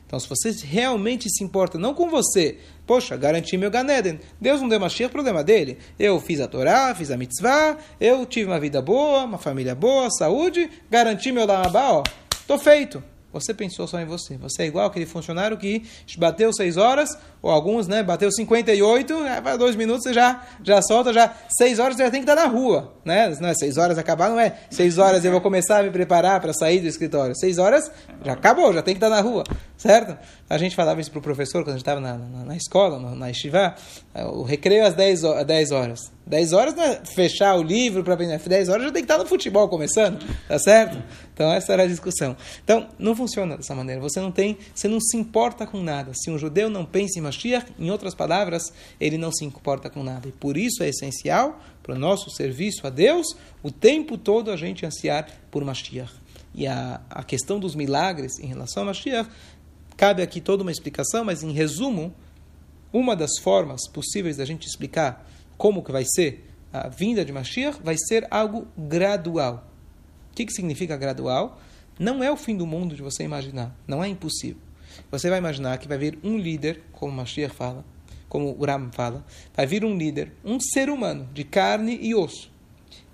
Então, 0.07 0.21
se 0.21 0.29
você 0.29 0.51
realmente 0.67 1.27
se 1.31 1.43
importa, 1.43 1.79
não 1.79 1.95
com 1.95 2.11
você, 2.11 2.59
poxa, 2.87 3.17
garanti 3.17 3.57
meu 3.57 3.71
Ganeden. 3.71 4.21
Deus 4.39 4.61
não 4.61 4.69
deu 4.69 4.79
Mashiach, 4.79 5.11
problema 5.11 5.43
dele. 5.43 5.79
Eu 5.99 6.21
fiz 6.21 6.39
a 6.39 6.47
Torá, 6.47 6.95
fiz 6.95 7.11
a 7.11 7.17
mitzvah, 7.17 7.79
eu 7.99 8.27
tive 8.27 8.47
uma 8.47 8.61
vida 8.61 8.83
boa, 8.83 9.25
uma 9.25 9.39
família 9.39 9.75
boa, 9.75 10.11
saúde, 10.11 10.71
garanti 10.91 11.33
meu 11.33 11.47
Lamabá, 11.47 11.93
ó, 11.93 12.03
tô 12.47 12.59
feito. 12.59 13.03
Você 13.33 13.55
pensou 13.55 13.87
só 13.87 13.99
em 13.99 14.05
você. 14.05 14.37
Você 14.37 14.63
é 14.63 14.67
igual 14.67 14.87
aquele 14.87 15.07
funcionário 15.07 15.57
que 15.57 15.83
bateu 16.19 16.53
6 16.53 16.77
horas, 16.77 17.17
ou 17.41 17.51
alguns, 17.51 17.89
né? 17.89 18.03
Bateu 18.03 18.31
58, 18.31 19.15
vai 19.43 19.59
dois 19.59 19.75
minutos, 19.75 20.05
você 20.05 20.13
já, 20.13 20.43
já 20.63 20.83
solta, 20.83 21.13
já 21.13 21.35
6 21.59 21.79
horas 21.79 21.97
você 21.97 22.05
já 22.05 22.11
tem 22.11 22.23
que 22.23 22.31
estar 22.31 22.41
na 22.41 22.47
rua. 22.47 22.93
Né? 23.05 23.35
Não 23.41 23.49
é 23.49 23.55
6 23.55 23.79
horas 23.79 23.99
acabar, 23.99 24.31
não 24.31 24.39
é 24.39 24.59
6 24.71 24.99
horas 24.99 25.25
eu 25.25 25.33
vou 25.33 25.41
começar 25.41 25.81
a 25.81 25.83
me 25.83 25.91
preparar 25.91 26.41
para 26.41 26.53
sair 26.53 26.81
do 26.81 26.87
escritório. 26.87 27.35
6 27.35 27.59
horas 27.59 27.91
já 28.25 28.33
acabou, 28.35 28.73
já 28.73 28.83
tem 28.83 28.95
que 28.95 28.99
estar 28.99 29.09
na 29.09 29.21
rua. 29.21 29.45
Certo? 29.77 30.17
A 30.49 30.59
gente 30.59 30.77
falava 30.77 31.01
isso 31.01 31.11
para 31.11 31.19
o 31.19 31.23
professor 31.23 31.65
quando 31.65 31.71
a 31.71 31.73
gente 31.73 31.81
estava 31.81 32.01
na, 32.01 32.15
na, 32.17 32.45
na, 32.45 32.57
escola, 32.57 33.01
na, 33.01 33.15
na 33.17 33.31
Estivá, 33.31 33.75
o 34.15 34.43
recreio 34.43 34.87
às 34.87 34.95
10, 34.95 35.23
10 35.47 35.73
horas. 35.73 36.13
10 36.27 36.53
horas 36.53 36.75
não 36.75 36.85
é 36.85 37.01
fechar 37.05 37.57
o 37.57 37.63
livro 37.63 38.05
para 38.05 38.15
aprender. 38.15 38.39
10 38.39 38.69
horas 38.69 38.85
já 38.85 38.93
tem 38.93 39.03
que 39.03 39.11
estar 39.11 39.19
no 39.19 39.27
futebol 39.27 39.69
começando, 39.69 40.25
tá 40.47 40.59
certo? 40.59 41.03
Então 41.35 41.53
essa 41.53 41.73
era 41.73 41.83
a 41.83 41.87
discussão. 41.87 42.37
Então 42.63 42.87
não 42.99 43.17
funciona 43.23 43.57
dessa 43.57 43.75
maneira. 43.75 44.01
Você 44.01 44.21
não 44.21 44.33
tem, 44.33 44.59
você 44.75 44.89
não 44.89 45.01
se 45.01 45.17
importa 45.17 45.67
com 45.67 45.83
nada. 45.83 46.13
Se 46.15 46.31
um 46.31 46.39
judeu 46.39 46.69
não 46.69 46.85
pensa 46.85 47.19
em 47.19 47.23
Mashiach, 47.23 47.73
em 47.79 47.91
outras 47.91 48.15
palavras, 48.15 48.73
ele 49.01 49.17
não 49.17 49.31
se 49.33 49.45
importa 49.45 49.89
com 49.89 50.03
nada. 50.03 50.29
E 50.29 50.33
por 50.33 50.57
isso 50.57 50.83
é 50.83 50.89
essencial 50.89 51.61
para 51.83 51.95
o 51.95 51.99
nosso 51.99 52.31
serviço 52.31 52.87
a 52.87 52.91
Deus 52.91 53.27
o 53.63 53.71
tempo 53.71 54.19
todo 54.19 54.51
a 54.51 54.57
gente 54.57 54.85
ansiar 54.85 55.29
por 55.51 55.65
Mashiach. 55.65 56.13
E 56.55 56.67
a, 56.67 57.01
a 57.09 57.23
questão 57.23 57.59
dos 57.59 57.75
milagres 57.75 58.39
em 58.39 58.47
relação 58.47 58.83
a 58.83 58.87
Mashiach, 58.87 59.31
cabe 59.97 60.23
aqui 60.23 60.41
toda 60.41 60.63
uma 60.63 60.73
explicação, 60.73 61.25
mas 61.25 61.43
em 61.43 61.53
resumo, 61.53 62.13
uma 62.93 63.15
das 63.15 63.39
formas 63.41 63.89
possíveis 63.89 64.37
da 64.37 64.45
gente 64.45 64.67
explicar 64.67 65.29
como 65.57 65.83
que 65.83 65.93
vai 65.93 66.05
ser 66.05 66.49
a 66.73 66.89
vinda 66.89 67.25
de 67.25 67.33
Mashiach, 67.33 67.79
vai 67.83 67.97
ser 67.97 68.27
algo 68.31 68.67
gradual. 68.77 69.69
O 70.31 70.35
que, 70.35 70.45
que 70.47 70.53
significa 70.53 70.97
gradual? 70.97 71.61
Não 71.99 72.23
é 72.23 72.31
o 72.31 72.37
fim 72.37 72.57
do 72.57 72.67
mundo 72.67 72.95
de 72.95 73.03
você 73.03 73.23
imaginar. 73.23 73.77
Não 73.87 74.03
é 74.03 74.09
impossível. 74.09 74.61
Você 75.11 75.29
vai 75.29 75.39
imaginar 75.39 75.79
que 75.79 75.89
vai 75.89 75.99
vir 75.99 76.19
um 76.23 76.37
líder, 76.39 76.83
como 76.93 77.13
Mashiach 77.13 77.55
fala, 77.55 77.85
como 78.29 78.51
o 78.51 78.93
fala, 78.93 79.25
vai 79.55 79.67
vir 79.67 79.85
um 79.85 79.97
líder, 79.97 80.33
um 80.45 80.59
ser 80.59 80.89
humano 80.89 81.29
de 81.35 81.45
carne 81.45 81.99
e 82.01 82.15
osso, 82.15 82.51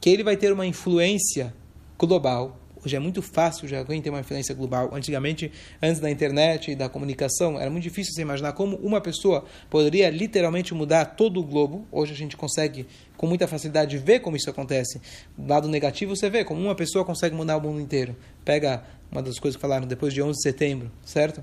que 0.01 0.11
ele 0.11 0.23
vai 0.23 0.37
ter 0.37 0.53
uma 0.53 0.67
influência 0.67 1.55
global 1.99 2.57
Hoje 2.85 2.95
é 2.95 2.99
muito 2.99 3.21
fácil 3.21 3.67
já 3.67 3.81
alguém 3.81 4.01
ter 4.01 4.09
uma 4.11 4.21
influência 4.21 4.55
global. 4.55 4.91
Antigamente, 4.93 5.51
antes 5.83 6.01
da 6.01 6.09
internet 6.09 6.71
e 6.71 6.77
da 6.77 6.89
comunicação, 6.89 7.59
era 7.59 7.69
muito 7.69 7.83
difícil 7.83 8.15
você 8.15 8.23
imaginar 8.23 8.53
como 8.53 8.77
uma 8.77 9.01
pessoa 9.01 9.45
poderia 9.69 10.09
literalmente 10.11 10.73
mudar 10.75 11.05
todo 11.05 11.41
o 11.41 11.43
globo. 11.43 11.87
Hoje 11.91 12.13
a 12.13 12.17
gente 12.17 12.37
consegue 12.37 12.87
com 13.17 13.27
muita 13.27 13.49
facilidade 13.49 13.99
ver 13.99 14.21
como 14.21 14.37
isso 14.37 14.49
acontece. 14.49 15.01
Do 15.37 15.49
lado 15.49 15.69
negativo 15.69 16.15
você 16.15 16.31
vê 16.31 16.45
como 16.45 16.61
uma 16.61 16.75
pessoa 16.75 17.05
consegue 17.05 17.35
mudar 17.35 17.57
o 17.57 17.61
mundo 17.61 17.81
inteiro. 17.81 18.15
Pega 18.45 18.85
uma 19.11 19.23
das 19.23 19.39
coisas 19.41 19.57
que 19.57 19.61
falaram 19.61 19.87
depois 19.87 20.15
de 20.15 20.23
11 20.23 20.37
de 20.37 20.43
setembro, 20.43 20.91
certo? 21.05 21.43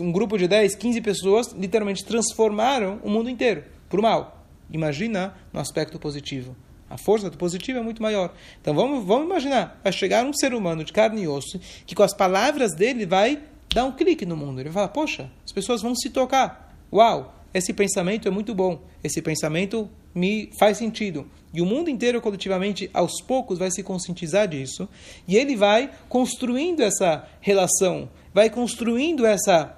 Um 0.00 0.10
grupo 0.10 0.38
de 0.38 0.48
10, 0.48 0.74
15 0.74 1.00
pessoas 1.02 1.52
literalmente 1.52 2.04
transformaram 2.04 2.98
o 3.02 3.10
mundo 3.10 3.28
inteiro 3.28 3.64
por 3.90 4.00
mal. 4.00 4.46
Imagina 4.70 5.34
no 5.52 5.60
aspecto 5.60 5.98
positivo 5.98 6.56
A 6.92 6.98
força 6.98 7.30
do 7.30 7.38
positivo 7.38 7.78
é 7.78 7.82
muito 7.82 8.02
maior. 8.02 8.34
Então 8.60 8.74
vamos, 8.74 9.02
vamos 9.06 9.24
imaginar, 9.24 9.80
vai 9.82 9.90
chegar 9.90 10.26
um 10.26 10.32
ser 10.34 10.52
humano 10.52 10.84
de 10.84 10.92
carne 10.92 11.22
e 11.22 11.28
osso 11.28 11.58
que 11.86 11.94
com 11.94 12.02
as 12.02 12.14
palavras 12.14 12.74
dele 12.74 13.06
vai 13.06 13.40
dar 13.72 13.86
um 13.86 13.92
clique 13.92 14.26
no 14.26 14.36
mundo. 14.36 14.60
Ele 14.60 14.68
vai 14.68 14.74
falar, 14.74 14.88
poxa, 14.88 15.30
as 15.42 15.52
pessoas 15.52 15.80
vão 15.80 15.94
se 15.94 16.10
tocar. 16.10 16.76
Uau, 16.92 17.34
esse 17.54 17.72
pensamento 17.72 18.28
é 18.28 18.30
muito 18.30 18.54
bom. 18.54 18.82
Esse 19.02 19.22
pensamento 19.22 19.88
me 20.14 20.50
faz 20.58 20.76
sentido. 20.76 21.26
E 21.54 21.62
o 21.62 21.66
mundo 21.66 21.88
inteiro, 21.88 22.20
coletivamente, 22.20 22.90
aos 22.92 23.22
poucos, 23.22 23.58
vai 23.58 23.70
se 23.70 23.82
conscientizar 23.82 24.46
disso. 24.46 24.86
E 25.26 25.38
ele 25.38 25.56
vai 25.56 25.90
construindo 26.10 26.80
essa 26.80 27.26
relação, 27.40 28.10
vai 28.34 28.50
construindo 28.50 29.24
essa 29.24 29.74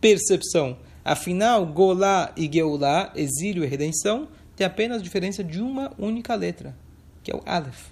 percepção. 0.00 0.78
Afinal, 1.04 1.66
Golá 1.66 2.32
e 2.36 2.48
Geulá, 2.52 3.12
exílio 3.16 3.64
e 3.64 3.66
redenção, 3.66 4.28
tem 4.60 4.66
apenas 4.66 5.02
diferença 5.02 5.42
de 5.42 5.58
uma 5.58 5.90
única 5.98 6.34
letra, 6.34 6.76
que 7.22 7.32
é 7.32 7.34
o 7.34 7.40
Aleph. 7.46 7.86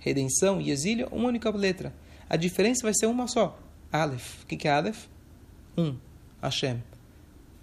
Redenção 0.00 0.60
e 0.60 0.68
exílio, 0.68 1.06
uma 1.12 1.28
única 1.28 1.48
letra. 1.48 1.94
A 2.28 2.34
diferença 2.34 2.80
vai 2.82 2.92
ser 2.92 3.06
uma 3.06 3.28
só. 3.28 3.56
Aleph. 3.92 4.42
O 4.42 4.46
que 4.46 4.66
é 4.66 4.70
Aleph? 4.72 5.04
Um. 5.76 5.94
Hashem. 6.42 6.82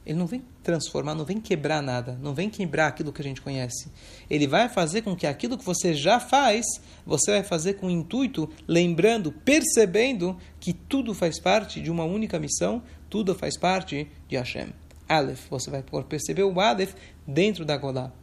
Ele 0.05 0.17
não 0.17 0.25
vem 0.25 0.41
transformar, 0.63 1.15
não 1.15 1.25
vem 1.25 1.41
quebrar 1.41 1.81
nada, 1.81 2.17
não 2.21 2.33
vem 2.33 2.50
quebrar 2.50 2.88
aquilo 2.88 3.12
que 3.12 3.19
a 3.19 3.25
gente 3.25 3.41
conhece. 3.41 3.91
Ele 4.29 4.47
vai 4.47 4.69
fazer 4.69 5.01
com 5.01 5.17
que 5.17 5.27
aquilo 5.27 5.57
que 5.57 5.65
você 5.65 5.93
já 5.93 6.17
faz, 6.17 6.65
você 7.05 7.31
vai 7.31 7.43
fazer 7.43 7.74
com 7.74 7.89
intuito, 7.89 8.50
lembrando, 8.65 9.33
percebendo 9.33 10.38
que 10.62 10.71
tudo 10.71 11.13
faz 11.13 11.41
parte 11.41 11.81
de 11.81 11.91
uma 11.91 12.05
única 12.05 12.39
missão, 12.39 12.81
tudo 13.09 13.35
faz 13.35 13.57
parte 13.57 14.09
de 14.29 14.38
Hashem. 14.38 14.69
Aleph, 15.09 15.45
você 15.50 15.69
vai 15.69 15.83
perceber 16.07 16.43
o 16.43 16.57
Aleph 16.57 16.93
dentro 17.27 17.65
da 17.65 17.75
Golá 17.75 18.13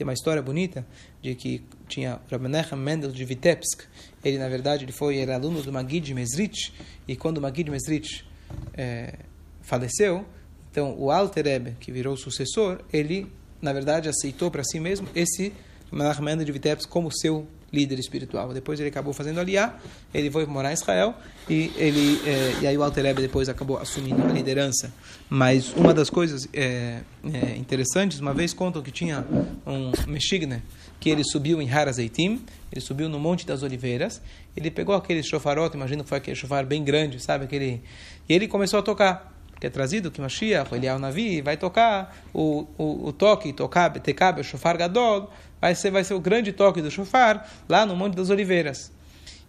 tem 0.00 0.06
uma 0.06 0.14
história 0.14 0.40
bonita 0.40 0.86
de 1.20 1.34
que 1.34 1.62
tinha 1.86 2.18
Rabbi 2.30 2.48
Nechem 2.48 2.78
Mendel 2.78 3.12
de 3.12 3.22
Vitebsk. 3.22 3.82
Ele, 4.24 4.38
na 4.38 4.48
verdade, 4.48 4.86
ele 4.86 4.92
foi 4.92 5.18
era 5.18 5.34
aluno 5.34 5.62
do 5.62 5.70
Magid 5.70 6.14
Mesrich. 6.14 6.72
E 7.06 7.14
quando 7.14 7.36
o 7.36 7.40
Magid 7.42 7.70
Mesrich 7.70 8.24
é, 8.72 9.12
faleceu, 9.60 10.24
então 10.70 10.98
o 10.98 11.10
Alter 11.10 11.44
Rebbe, 11.44 11.76
que 11.78 11.92
virou 11.92 12.16
sucessor, 12.16 12.80
ele, 12.90 13.30
na 13.60 13.74
verdade, 13.74 14.08
aceitou 14.08 14.50
para 14.50 14.64
si 14.64 14.80
mesmo 14.80 15.06
esse 15.14 15.52
Menachem 15.92 16.24
Mendel 16.24 16.46
de 16.46 16.52
Vitebsk 16.52 16.88
como 16.88 17.12
seu 17.12 17.46
líder 17.72 17.98
espiritual. 17.98 18.52
Depois 18.52 18.80
ele 18.80 18.88
acabou 18.88 19.12
fazendo 19.12 19.40
aliá, 19.40 19.74
ele 20.12 20.30
foi 20.30 20.44
morar 20.46 20.70
em 20.70 20.74
Israel 20.74 21.14
e 21.48 21.72
ele 21.76 22.20
é, 22.26 22.62
e 22.62 22.66
aí 22.66 22.76
o 22.76 22.82
Alter 22.82 23.14
depois 23.14 23.48
acabou 23.48 23.78
assumindo 23.78 24.22
a 24.22 24.28
liderança. 24.32 24.92
Mas 25.28 25.72
uma 25.74 25.94
das 25.94 26.10
coisas 26.10 26.48
é, 26.52 27.00
é, 27.24 27.56
interessantes, 27.56 28.18
uma 28.20 28.34
vez 28.34 28.52
contam 28.52 28.82
que 28.82 28.90
tinha 28.90 29.24
um 29.66 29.92
Meshigne 30.06 30.62
que 30.98 31.08
ele 31.08 31.24
subiu 31.24 31.62
em 31.62 31.70
Harazeitim, 31.70 32.44
ele 32.70 32.80
subiu 32.80 33.08
no 33.08 33.18
Monte 33.18 33.46
das 33.46 33.62
Oliveiras, 33.62 34.20
ele 34.56 34.70
pegou 34.70 34.94
aquele 34.94 35.22
chofarot, 35.22 35.74
imagino 35.74 36.02
que 36.02 36.08
foi 36.08 36.18
aquele 36.18 36.36
chofar 36.36 36.66
bem 36.66 36.84
grande, 36.84 37.18
sabe 37.20 37.44
aquele, 37.44 37.80
e 38.28 38.34
ele 38.34 38.46
começou 38.46 38.78
a 38.78 38.82
tocar 38.82 39.39
que 39.60 39.66
é 39.66 39.70
trazido 39.70 40.10
que 40.10 40.22
Mashiach, 40.22 40.74
ele 40.74 40.86
é 40.86 40.98
Navi, 40.98 41.42
vai 41.42 41.54
tocar 41.54 42.16
o, 42.32 42.66
o, 42.78 43.08
o 43.08 43.12
toque, 43.12 43.52
tocar, 43.52 43.90
tekab, 44.00 44.40
o 44.40 44.44
shofar 44.44 44.78
gadol, 44.78 45.30
vai 45.60 45.74
ser, 45.74 45.90
vai 45.90 46.02
ser 46.02 46.14
o 46.14 46.20
grande 46.20 46.50
toque 46.50 46.80
do 46.80 46.90
shofar 46.90 47.46
lá 47.68 47.84
no 47.84 47.94
Monte 47.94 48.16
das 48.16 48.30
Oliveiras. 48.30 48.90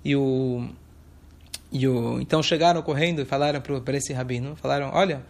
E 0.03 0.13
o, 0.13 0.67
e 1.71 1.87
o, 1.87 2.19
então 2.19 2.43
chegaram 2.43 2.81
correndo 2.81 3.21
e 3.21 3.25
falaram 3.25 3.61
para 3.61 3.97
esse 3.97 4.11
rabino, 4.11 4.53
falaram, 4.57 4.91
olha, 4.93 5.25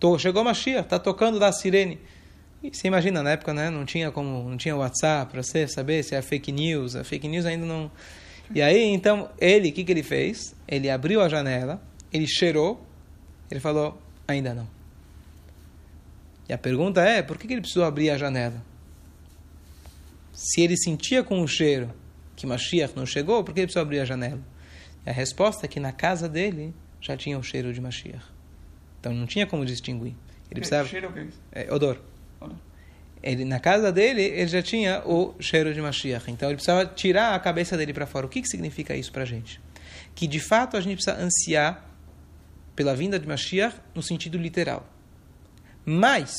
tô, 0.00 0.18
chegou 0.18 0.42
Mashiach, 0.42 0.82
está 0.84 0.98
tocando 0.98 1.38
da 1.38 1.52
sirene. 1.52 2.00
E 2.60 2.74
você 2.74 2.88
imagina, 2.88 3.22
na 3.22 3.30
época 3.30 3.54
né, 3.54 3.70
não 3.70 3.84
tinha 3.84 4.10
como 4.10 4.48
não 4.50 4.56
tinha 4.56 4.74
WhatsApp 4.74 5.30
para 5.30 5.42
você 5.44 5.68
saber 5.68 6.02
se 6.02 6.16
é 6.16 6.22
fake 6.22 6.50
news, 6.50 6.96
a 6.96 7.04
fake 7.04 7.28
news 7.28 7.46
ainda 7.46 7.64
não... 7.64 7.90
E 8.52 8.60
aí, 8.60 8.82
então, 8.92 9.30
ele, 9.38 9.70
o 9.70 9.72
que, 9.72 9.84
que 9.84 9.92
ele 9.92 10.02
fez? 10.02 10.54
Ele 10.66 10.90
abriu 10.90 11.22
a 11.22 11.28
janela, 11.28 11.80
ele 12.12 12.26
cheirou, 12.26 12.84
ele 13.50 13.60
falou, 13.60 13.98
ainda 14.26 14.54
não. 14.54 14.68
E 16.48 16.52
a 16.52 16.58
pergunta 16.58 17.00
é, 17.00 17.22
por 17.22 17.38
que, 17.38 17.46
que 17.46 17.54
ele 17.54 17.60
precisou 17.62 17.84
abrir 17.84 18.10
a 18.10 18.18
janela? 18.18 18.62
se 20.34 20.60
ele 20.60 20.76
sentia 20.76 21.22
com 21.22 21.40
o 21.40 21.46
cheiro 21.48 21.90
que 22.36 22.46
Mashiach 22.46 22.94
não 22.96 23.06
chegou, 23.06 23.44
por 23.44 23.54
que 23.54 23.60
ele 23.60 23.66
precisou 23.68 23.82
abrir 23.82 24.00
a 24.00 24.04
janela? 24.04 24.40
E 25.06 25.10
a 25.10 25.12
resposta 25.12 25.64
é 25.64 25.68
que 25.68 25.78
na 25.78 25.92
casa 25.92 26.28
dele 26.28 26.74
já 27.00 27.16
tinha 27.16 27.38
o 27.38 27.42
cheiro 27.42 27.72
de 27.72 27.80
Mashiach. 27.80 28.24
Então 28.98 29.14
não 29.14 29.26
tinha 29.26 29.46
como 29.46 29.64
distinguir. 29.64 30.14
Ele 30.50 30.60
precisava. 30.60 30.88
Cheiro 30.88 31.08
o 31.08 31.28
É, 31.52 31.72
odor. 31.72 32.00
Ele, 33.22 33.44
na 33.44 33.58
casa 33.58 33.90
dele, 33.90 34.22
ele 34.22 34.48
já 34.48 34.60
tinha 34.60 35.02
o 35.06 35.34
cheiro 35.40 35.72
de 35.72 35.80
Mashiach. 35.80 36.30
Então 36.30 36.48
ele 36.48 36.56
precisava 36.56 36.84
tirar 36.84 37.34
a 37.34 37.38
cabeça 37.38 37.76
dele 37.76 37.94
para 37.94 38.06
fora. 38.06 38.26
O 38.26 38.28
que, 38.28 38.42
que 38.42 38.48
significa 38.48 38.94
isso 38.94 39.12
para 39.12 39.22
a 39.22 39.26
gente? 39.26 39.60
Que 40.14 40.26
de 40.26 40.40
fato 40.40 40.76
a 40.76 40.80
gente 40.80 40.96
precisa 40.96 41.16
ansiar 41.16 41.93
pela 42.74 42.94
vinda 42.94 43.18
de 43.18 43.26
Mashiach 43.26 43.76
no 43.94 44.02
sentido 44.02 44.38
literal. 44.38 44.86
Mas, 45.84 46.34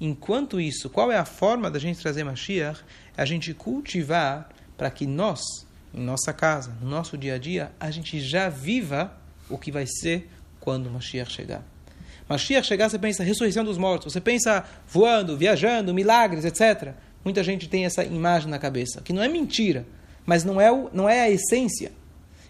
enquanto 0.00 0.60
isso, 0.60 0.90
qual 0.90 1.10
é 1.10 1.16
a 1.16 1.24
forma 1.24 1.70
da 1.70 1.78
gente 1.78 2.00
trazer 2.00 2.24
Mashiach? 2.24 2.82
a 3.16 3.24
gente 3.24 3.54
cultivar 3.54 4.48
para 4.76 4.90
que 4.90 5.06
nós, 5.06 5.40
em 5.92 6.00
nossa 6.00 6.32
casa, 6.32 6.72
no 6.80 6.88
nosso 6.88 7.16
dia 7.16 7.34
a 7.34 7.38
dia, 7.38 7.72
a 7.78 7.90
gente 7.90 8.20
já 8.20 8.48
viva 8.48 9.16
o 9.48 9.56
que 9.56 9.70
vai 9.70 9.86
ser 9.86 10.28
quando 10.58 10.90
Mashiach 10.90 11.30
chegar. 11.30 11.64
Mashiach 12.28 12.66
chegar, 12.66 12.88
você 12.88 12.98
pensa 12.98 13.22
ressurreição 13.22 13.64
dos 13.64 13.78
mortos, 13.78 14.12
você 14.12 14.20
pensa 14.20 14.64
voando, 14.88 15.36
viajando, 15.36 15.94
milagres, 15.94 16.44
etc. 16.44 16.94
Muita 17.24 17.44
gente 17.44 17.68
tem 17.68 17.84
essa 17.84 18.02
imagem 18.04 18.48
na 18.48 18.58
cabeça, 18.58 19.00
que 19.02 19.12
não 19.12 19.22
é 19.22 19.28
mentira, 19.28 19.86
mas 20.26 20.42
não 20.42 20.60
é, 20.60 20.72
o, 20.72 20.90
não 20.92 21.08
é 21.08 21.20
a 21.20 21.30
essência. 21.30 21.92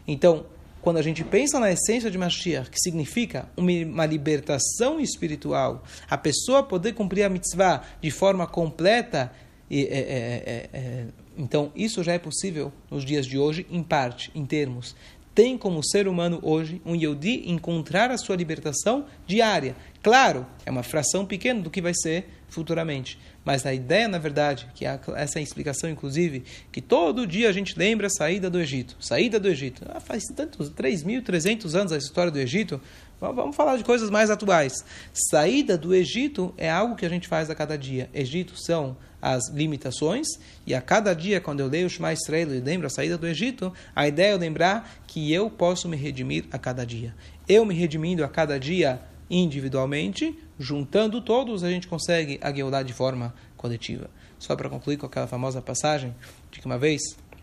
Então, 0.06 0.46
quando 0.84 0.98
a 0.98 1.02
gente 1.02 1.24
pensa 1.24 1.58
na 1.58 1.72
essência 1.72 2.10
de 2.10 2.18
Mashiach, 2.18 2.68
que 2.68 2.78
significa 2.78 3.48
uma, 3.56 4.04
libertação 4.04 5.00
espiritual, 5.00 5.82
a 6.10 6.18
pessoa 6.18 6.62
poder 6.62 6.92
cumprir 6.92 7.24
a 7.24 7.30
mitzvah 7.30 7.82
de 8.02 8.10
forma 8.10 8.46
completa 8.46 9.32
e, 9.70 9.84
é, 9.84 9.86
é, 9.86 10.42
é, 10.46 10.68
é, 10.74 11.06
então, 11.38 11.72
isso 11.74 12.02
já 12.02 12.12
é 12.12 12.18
possível 12.18 12.70
nos 12.90 13.02
dias 13.02 13.24
de 13.24 13.38
hoje, 13.38 13.66
em 13.70 13.82
parte, 13.82 14.30
em 14.34 14.44
termos. 14.44 14.94
Tem 15.34 15.58
como 15.58 15.84
ser 15.84 16.06
humano 16.06 16.38
hoje 16.42 16.80
um 16.86 16.94
Yodi 16.94 17.50
encontrar 17.50 18.08
a 18.10 18.16
sua 18.16 18.36
libertação 18.36 19.06
diária. 19.26 19.74
Claro, 20.00 20.46
é 20.64 20.70
uma 20.70 20.84
fração 20.84 21.26
pequena 21.26 21.60
do 21.60 21.70
que 21.70 21.82
vai 21.82 21.92
ser 21.92 22.28
futuramente. 22.48 23.18
Mas 23.44 23.66
a 23.66 23.74
ideia, 23.74 24.06
na 24.06 24.18
verdade, 24.18 24.68
que 24.76 24.86
essa 24.86 25.40
é 25.40 25.42
explicação, 25.42 25.90
inclusive, 25.90 26.44
que 26.70 26.80
todo 26.80 27.26
dia 27.26 27.48
a 27.48 27.52
gente 27.52 27.76
lembra 27.76 28.06
a 28.06 28.10
saída 28.10 28.48
do 28.48 28.60
Egito. 28.60 28.96
Saída 29.00 29.40
do 29.40 29.48
Egito. 29.48 29.84
Ah, 29.88 29.98
faz 29.98 30.22
tantos, 30.36 30.70
3.300 30.70 31.74
anos 31.74 31.92
a 31.92 31.98
história 31.98 32.30
do 32.30 32.38
Egito. 32.38 32.80
Vamos 33.20 33.56
falar 33.56 33.76
de 33.76 33.82
coisas 33.82 34.10
mais 34.10 34.30
atuais. 34.30 34.84
Saída 35.12 35.76
do 35.76 35.92
Egito 35.92 36.54
é 36.56 36.70
algo 36.70 36.94
que 36.94 37.04
a 37.04 37.08
gente 37.08 37.26
faz 37.26 37.50
a 37.50 37.56
cada 37.56 37.76
dia. 37.76 38.08
Egito 38.14 38.54
são 38.56 38.96
as 39.24 39.48
limitações, 39.48 40.26
e 40.66 40.74
a 40.74 40.82
cada 40.82 41.14
dia, 41.14 41.40
quando 41.40 41.60
eu 41.60 41.66
leio 41.66 41.86
o 41.86 41.90
Shema 41.90 42.12
Israel 42.12 42.54
e 42.54 42.60
lembro 42.60 42.86
a 42.86 42.90
saída 42.90 43.16
do 43.16 43.26
Egito, 43.26 43.72
a 43.96 44.06
ideia 44.06 44.34
é 44.34 44.36
lembrar 44.36 44.98
que 45.06 45.32
eu 45.32 45.48
posso 45.48 45.88
me 45.88 45.96
redimir 45.96 46.44
a 46.52 46.58
cada 46.58 46.84
dia. 46.84 47.14
Eu 47.48 47.64
me 47.64 47.74
redimindo 47.74 48.22
a 48.22 48.28
cada 48.28 48.60
dia 48.60 49.00
individualmente, 49.30 50.38
juntando 50.58 51.22
todos, 51.22 51.64
a 51.64 51.70
gente 51.70 51.88
consegue 51.88 52.38
agueudar 52.42 52.82
de 52.82 52.92
forma 52.92 53.34
coletiva. 53.56 54.10
Só 54.38 54.54
para 54.54 54.68
concluir 54.68 54.98
com 54.98 55.06
aquela 55.06 55.26
famosa 55.26 55.62
passagem 55.62 56.14
de 56.50 56.60
que 56.60 56.66
uma 56.66 56.76
vez 56.76 57.00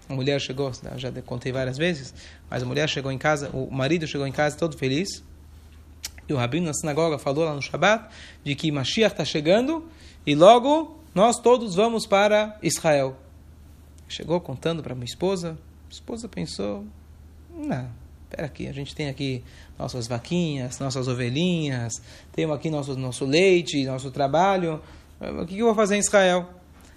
uma 0.07 0.17
mulher 0.17 0.39
chegou, 0.39 0.71
já 0.97 1.11
contei 1.23 1.51
várias 1.51 1.79
vezes, 1.79 2.13
mas 2.47 2.61
a 2.61 2.65
mulher 2.65 2.87
chegou 2.87 3.11
em 3.11 3.17
casa, 3.17 3.49
o 3.49 3.71
marido 3.71 4.05
chegou 4.05 4.27
em 4.27 4.31
casa 4.31 4.55
todo 4.55 4.77
feliz, 4.77 5.23
e 6.29 6.33
o 6.33 6.37
rabino 6.37 6.67
na 6.67 6.73
sinagoga 6.73 7.17
falou 7.17 7.43
lá 7.43 7.55
no 7.55 7.61
Shabat 7.61 8.07
de 8.43 8.53
que 8.53 8.71
Mashiach 8.71 9.13
está 9.13 9.25
chegando 9.25 9.89
e 10.27 10.35
logo 10.35 11.00
nós 11.13 11.39
todos 11.39 11.75
vamos 11.75 12.05
para 12.05 12.57
Israel. 12.63 13.17
Chegou 14.07 14.39
contando 14.39 14.81
para 14.81 14.95
minha 14.95 15.05
esposa. 15.05 15.57
A 15.89 15.91
esposa 15.91 16.27
pensou: 16.27 16.85
não, 17.49 17.89
espera 18.23 18.45
aqui, 18.45 18.67
a 18.67 18.71
gente 18.71 18.95
tem 18.95 19.09
aqui 19.09 19.43
nossas 19.77 20.07
vaquinhas, 20.07 20.79
nossas 20.79 21.07
ovelhinhas, 21.07 22.01
temos 22.31 22.55
aqui 22.55 22.69
nosso, 22.69 22.95
nosso 22.97 23.25
leite, 23.25 23.85
nosso 23.85 24.09
trabalho. 24.11 24.81
O 25.19 25.45
que 25.45 25.59
eu 25.59 25.65
vou 25.67 25.75
fazer 25.75 25.97
em 25.97 25.99
Israel? 25.99 26.49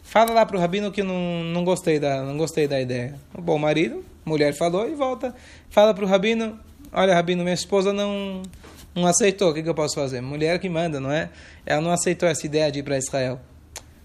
Fala 0.02 0.33
lá 0.33 0.47
para 0.47 0.56
o 0.56 0.61
rabino 0.61 0.92
que 0.92 1.02
não, 1.02 1.42
não, 1.44 1.64
gostei 1.64 1.99
da, 1.99 2.23
não 2.23 2.37
gostei 2.37 2.68
da 2.68 2.80
ideia. 2.80 3.18
O 3.37 3.40
bom 3.40 3.59
marido, 3.59 4.04
mulher 4.25 4.54
falou 4.54 4.88
e 4.88 4.94
volta. 4.94 5.35
Fala 5.71 5.92
para 5.92 6.04
o 6.04 6.09
rabino: 6.09 6.59
olha, 6.92 7.14
rabino, 7.14 7.42
minha 7.42 7.54
esposa 7.54 7.92
não 7.92 8.42
não 8.94 9.06
aceitou, 9.06 9.50
o 9.50 9.54
que, 9.54 9.61
que 9.61 9.68
eu 9.68 9.75
posso 9.75 9.97
fazer? 9.97 10.21
Mulher 10.21 10.61
que 10.61 10.68
manda, 10.68 11.00
não 11.00 11.11
é? 11.11 11.30
Ela 11.66 11.80
não 11.80 11.90
aceitou 11.90 12.28
essa 12.28 12.47
ideia 12.47 12.71
de 12.71 12.78
ir 12.78 12.83
para 12.85 12.97
Israel. 12.97 13.40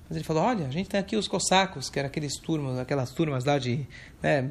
Mas 0.09 0.17
ele 0.17 0.25
falou: 0.25 0.43
olha, 0.43 0.65
a 0.65 0.71
gente 0.71 0.89
tem 0.89 0.99
aqui 0.99 1.15
os 1.15 1.27
cossacos, 1.27 1.89
que 1.89 1.99
eram 1.99 2.07
aqueles 2.07 2.33
turmas, 2.37 2.79
aquelas 2.79 3.11
turmas 3.11 3.45
lá 3.45 3.59
de 3.59 3.85
né, 4.21 4.49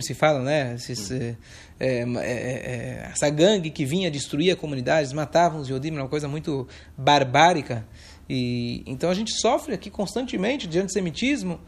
se 0.00 0.14
fala, 0.14 0.40
né? 0.40 0.74
Esses, 0.74 1.10
é, 1.10 1.36
é, 1.78 2.02
é, 2.08 3.10
essa 3.12 3.28
gangue 3.28 3.70
que 3.70 3.84
vinha 3.84 4.10
destruir 4.10 4.50
a 4.50 4.56
comunidade, 4.56 5.14
matavam 5.14 5.60
os 5.60 5.68
Yodim, 5.68 5.90
uma 5.90 6.08
coisa 6.08 6.26
muito 6.26 6.66
barbárica. 6.96 7.86
E, 8.28 8.82
então 8.86 9.10
a 9.10 9.14
gente 9.14 9.32
sofre 9.38 9.74
aqui 9.74 9.90
constantemente 9.90 10.66
de 10.66 10.78
antissemitismo. 10.78 11.60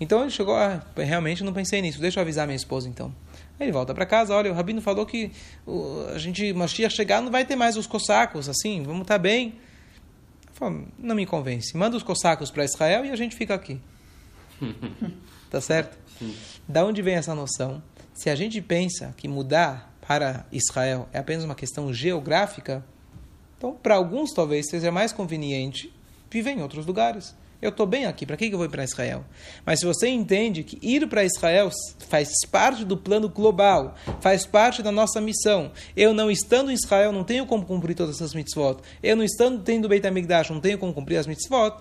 Então 0.00 0.22
ele 0.22 0.30
chegou, 0.30 0.56
ah, 0.56 0.84
realmente 0.96 1.44
não 1.44 1.52
pensei 1.52 1.80
nisso, 1.80 2.00
deixa 2.00 2.18
eu 2.18 2.22
avisar 2.22 2.46
minha 2.46 2.56
esposa 2.56 2.88
então. 2.88 3.14
Aí 3.60 3.66
ele 3.66 3.72
volta 3.72 3.94
para 3.94 4.04
casa, 4.04 4.34
olha, 4.34 4.50
o 4.50 4.54
Rabino 4.54 4.80
falou 4.82 5.06
que 5.06 5.30
o, 5.64 6.06
a 6.12 6.18
gente, 6.18 6.52
Mashiach 6.52 6.94
chegar, 6.94 7.22
não 7.22 7.30
vai 7.30 7.44
ter 7.44 7.54
mais 7.54 7.76
os 7.76 7.86
cossacos, 7.86 8.48
assim, 8.48 8.82
vamos 8.82 9.02
estar 9.02 9.14
tá 9.14 9.18
bem. 9.18 9.54
Falo, 10.54 10.86
não 10.96 11.16
me 11.16 11.26
convence. 11.26 11.76
Manda 11.76 11.96
os 11.96 12.02
cossacos 12.02 12.50
para 12.50 12.64
Israel 12.64 13.04
e 13.04 13.10
a 13.10 13.16
gente 13.16 13.34
fica 13.34 13.54
aqui. 13.54 13.80
tá 15.50 15.60
certo? 15.60 15.98
Da 16.66 16.84
onde 16.84 17.02
vem 17.02 17.16
essa 17.16 17.34
noção? 17.34 17.82
Se 18.12 18.30
a 18.30 18.36
gente 18.36 18.62
pensa 18.62 19.12
que 19.16 19.26
mudar 19.26 19.92
para 20.00 20.46
Israel 20.52 21.08
é 21.12 21.18
apenas 21.18 21.44
uma 21.44 21.56
questão 21.56 21.92
geográfica, 21.92 22.84
então 23.58 23.74
para 23.74 23.96
alguns 23.96 24.32
talvez 24.32 24.68
seja 24.68 24.92
mais 24.92 25.12
conveniente 25.12 25.92
viver 26.30 26.52
em 26.52 26.62
outros 26.62 26.86
lugares. 26.86 27.34
Eu 27.64 27.70
estou 27.70 27.86
bem 27.86 28.04
aqui, 28.04 28.26
para 28.26 28.36
que 28.36 28.44
eu 28.44 28.58
vou 28.58 28.66
ir 28.66 28.68
para 28.68 28.84
Israel? 28.84 29.24
Mas 29.64 29.80
se 29.80 29.86
você 29.86 30.06
entende 30.06 30.62
que 30.62 30.78
ir 30.82 31.08
para 31.08 31.24
Israel 31.24 31.70
faz 32.10 32.28
parte 32.52 32.84
do 32.84 32.94
plano 32.94 33.26
global, 33.26 33.94
faz 34.20 34.44
parte 34.44 34.82
da 34.82 34.92
nossa 34.92 35.18
missão, 35.18 35.72
eu 35.96 36.12
não 36.12 36.30
estando 36.30 36.70
em 36.70 36.74
Israel 36.74 37.10
não 37.10 37.24
tenho 37.24 37.46
como 37.46 37.64
cumprir 37.64 37.96
todas 37.96 38.16
essas 38.16 38.34
mitzvot, 38.34 38.82
eu 39.02 39.16
não 39.16 39.24
estando 39.24 39.62
tendo 39.62 39.88
Beit 39.88 40.06
HaMikdash 40.06 40.50
não 40.50 40.60
tenho 40.60 40.76
como 40.76 40.92
cumprir 40.92 41.16
as 41.16 41.26
mitzvot, 41.26 41.76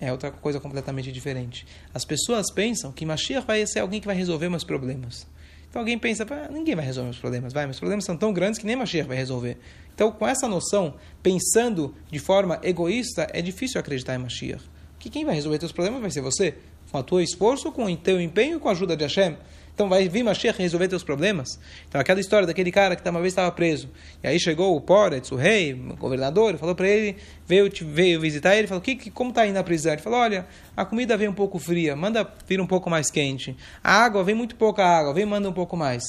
é 0.00 0.10
outra 0.10 0.30
coisa 0.30 0.58
completamente 0.58 1.12
diferente. 1.12 1.66
As 1.92 2.06
pessoas 2.06 2.50
pensam 2.50 2.90
que 2.90 3.04
Mashiach 3.04 3.46
vai 3.46 3.66
ser 3.66 3.80
alguém 3.80 4.00
que 4.00 4.06
vai 4.06 4.16
resolver 4.16 4.48
meus 4.48 4.64
problemas. 4.64 5.26
Então 5.70 5.80
alguém 5.80 5.96
pensa, 5.96 6.26
ninguém 6.50 6.74
vai 6.74 6.84
resolver 6.84 7.10
meus 7.10 7.18
problemas, 7.18 7.52
vai, 7.52 7.64
meus 7.64 7.78
problemas 7.78 8.04
são 8.04 8.16
tão 8.16 8.32
grandes 8.32 8.58
que 8.58 8.66
nem 8.66 8.74
Mashiach 8.74 9.06
vai 9.06 9.16
resolver. 9.16 9.56
Então, 9.94 10.10
com 10.10 10.26
essa 10.26 10.48
noção, 10.48 10.94
pensando 11.22 11.94
de 12.10 12.18
forma 12.18 12.58
egoísta, 12.64 13.28
é 13.32 13.40
difícil 13.40 13.78
acreditar 13.80 14.16
em 14.16 14.18
Mashiach. 14.18 14.62
Que 14.98 15.08
quem 15.08 15.24
vai 15.24 15.34
resolver 15.34 15.58
teus 15.58 15.70
problemas 15.70 16.00
vai 16.00 16.10
ser 16.10 16.22
você, 16.22 16.56
com 16.90 16.98
o 16.98 17.02
teu 17.04 17.20
esforço, 17.20 17.70
com 17.70 17.84
o 17.84 17.96
teu 17.96 18.20
empenho 18.20 18.56
e 18.56 18.60
com 18.60 18.68
a 18.68 18.72
ajuda 18.72 18.96
de 18.96 19.04
Hashem. 19.04 19.36
Então 19.80 19.88
vai 19.88 20.06
vir 20.10 20.22
Mashiach 20.22 20.58
resolver 20.58 20.88
teus 20.88 21.02
problemas. 21.02 21.58
Então 21.88 21.98
aquela 21.98 22.20
história 22.20 22.46
daquele 22.46 22.70
cara 22.70 22.94
que 22.94 23.08
uma 23.08 23.18
vez 23.18 23.32
estava 23.32 23.50
preso. 23.50 23.88
E 24.22 24.28
aí 24.28 24.38
chegou 24.38 24.76
o 24.76 24.80
Poretz, 24.82 25.32
o 25.32 25.36
rei, 25.36 25.72
o 25.72 25.96
governador, 25.96 26.58
falou 26.58 26.74
para 26.74 26.86
ele, 26.86 27.16
veio, 27.46 27.70
veio 27.86 28.20
visitar 28.20 28.54
ele, 28.54 28.66
falou, 28.66 28.82
que, 28.82 28.94
que, 28.94 29.10
como 29.10 29.30
está 29.30 29.40
aí 29.40 29.52
na 29.52 29.64
prisão? 29.64 29.94
Ele 29.94 30.02
falou, 30.02 30.18
olha, 30.18 30.46
a 30.76 30.84
comida 30.84 31.16
vem 31.16 31.28
um 31.28 31.32
pouco 31.32 31.58
fria, 31.58 31.96
manda 31.96 32.30
vir 32.46 32.60
um 32.60 32.66
pouco 32.66 32.90
mais 32.90 33.10
quente. 33.10 33.56
A 33.82 34.04
água, 34.04 34.22
vem 34.22 34.34
muito 34.34 34.54
pouca 34.54 34.84
água, 34.84 35.14
vem 35.14 35.24
manda 35.24 35.48
um 35.48 35.52
pouco 35.54 35.78
mais. 35.78 36.02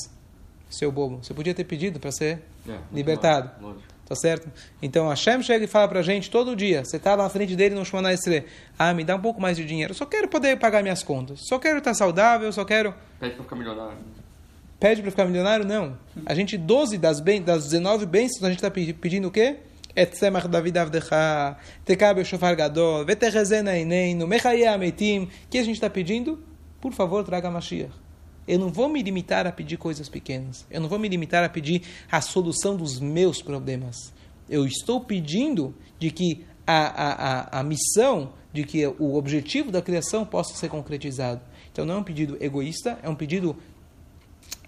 Seu 0.69 0.91
bobo, 0.91 1.23
você 1.23 1.33
podia 1.33 1.53
ter 1.53 1.63
pedido 1.63 1.97
para 1.97 2.11
ser 2.11 2.41
é, 2.67 2.77
libertado. 2.91 3.51
Lógico. 3.61 3.90
Tá 4.11 4.15
certo? 4.15 4.51
Então 4.81 5.07
Hashem 5.07 5.41
chega 5.41 5.63
e 5.63 5.67
fala 5.69 5.87
pra 5.87 6.01
gente 6.01 6.29
todo 6.29 6.53
dia. 6.53 6.83
Você 6.83 6.99
tá 6.99 7.15
na 7.15 7.29
frente 7.29 7.55
dele 7.55 7.75
no 7.75 7.85
Shemana 7.85 8.11
Estre. 8.11 8.43
Ah, 8.77 8.93
me 8.93 9.05
dá 9.05 9.15
um 9.15 9.21
pouco 9.21 9.39
mais 9.39 9.55
de 9.55 9.63
dinheiro. 9.63 9.93
Só 9.93 10.05
quero 10.05 10.27
poder 10.27 10.59
pagar 10.59 10.83
minhas 10.83 11.01
contas. 11.01 11.39
Só 11.47 11.57
quero 11.57 11.77
estar 11.77 11.93
saudável, 11.93 12.51
só 12.51 12.65
quero. 12.65 12.93
Pede 13.21 13.35
pra 13.35 13.43
ficar 13.45 13.55
milionário. 13.55 13.97
Pede 14.77 15.01
pra 15.01 15.11
ficar 15.11 15.23
milionário? 15.23 15.65
Não. 15.65 15.97
A 16.25 16.33
gente, 16.35 16.57
12 16.57 16.97
das, 16.97 17.21
ben, 17.21 17.41
das 17.41 17.63
19 17.63 18.05
bênçãos, 18.05 18.43
a 18.43 18.49
gente 18.49 18.61
tá 18.61 18.69
pedindo 18.69 19.29
o 19.29 19.31
quê? 19.31 19.59
Etzemach 19.95 20.45
David 20.45 20.77
Avdecha, 20.77 21.55
Tekabe 21.85 22.25
Shofar 22.25 22.53
Gadol, 22.53 23.05
Veterezena 23.05 23.77
Ineinu, 23.77 24.27
Mechaye 24.27 24.67
Ametim. 24.67 25.23
O 25.23 25.49
que 25.49 25.57
a 25.57 25.63
gente 25.63 25.75
está 25.75 25.89
pedindo? 25.89 26.37
Por 26.81 26.91
favor, 26.91 27.23
traga 27.23 27.49
Mashiach. 27.49 28.00
Eu 28.47 28.59
não 28.59 28.69
vou 28.69 28.89
me 28.89 29.01
limitar 29.01 29.45
a 29.45 29.51
pedir 29.51 29.77
coisas 29.77 30.09
pequenas. 30.09 30.65
Eu 30.69 30.81
não 30.81 30.89
vou 30.89 30.97
me 30.97 31.07
limitar 31.07 31.43
a 31.43 31.49
pedir 31.49 31.83
a 32.11 32.21
solução 32.21 32.75
dos 32.75 32.99
meus 32.99 33.41
problemas. 33.41 34.11
Eu 34.49 34.65
estou 34.65 34.99
pedindo 34.99 35.73
de 35.99 36.11
que 36.11 36.43
a, 36.65 36.77
a, 36.77 37.57
a, 37.57 37.59
a 37.59 37.63
missão, 37.63 38.33
de 38.51 38.63
que 38.63 38.85
o 38.85 39.15
objetivo 39.15 39.71
da 39.71 39.81
criação 39.81 40.25
possa 40.25 40.55
ser 40.55 40.69
concretizado. 40.69 41.41
Então 41.71 41.85
não 41.85 41.95
é 41.95 41.97
um 41.97 42.03
pedido 42.03 42.37
egoísta, 42.41 42.97
é 43.03 43.09
um 43.09 43.15
pedido 43.15 43.55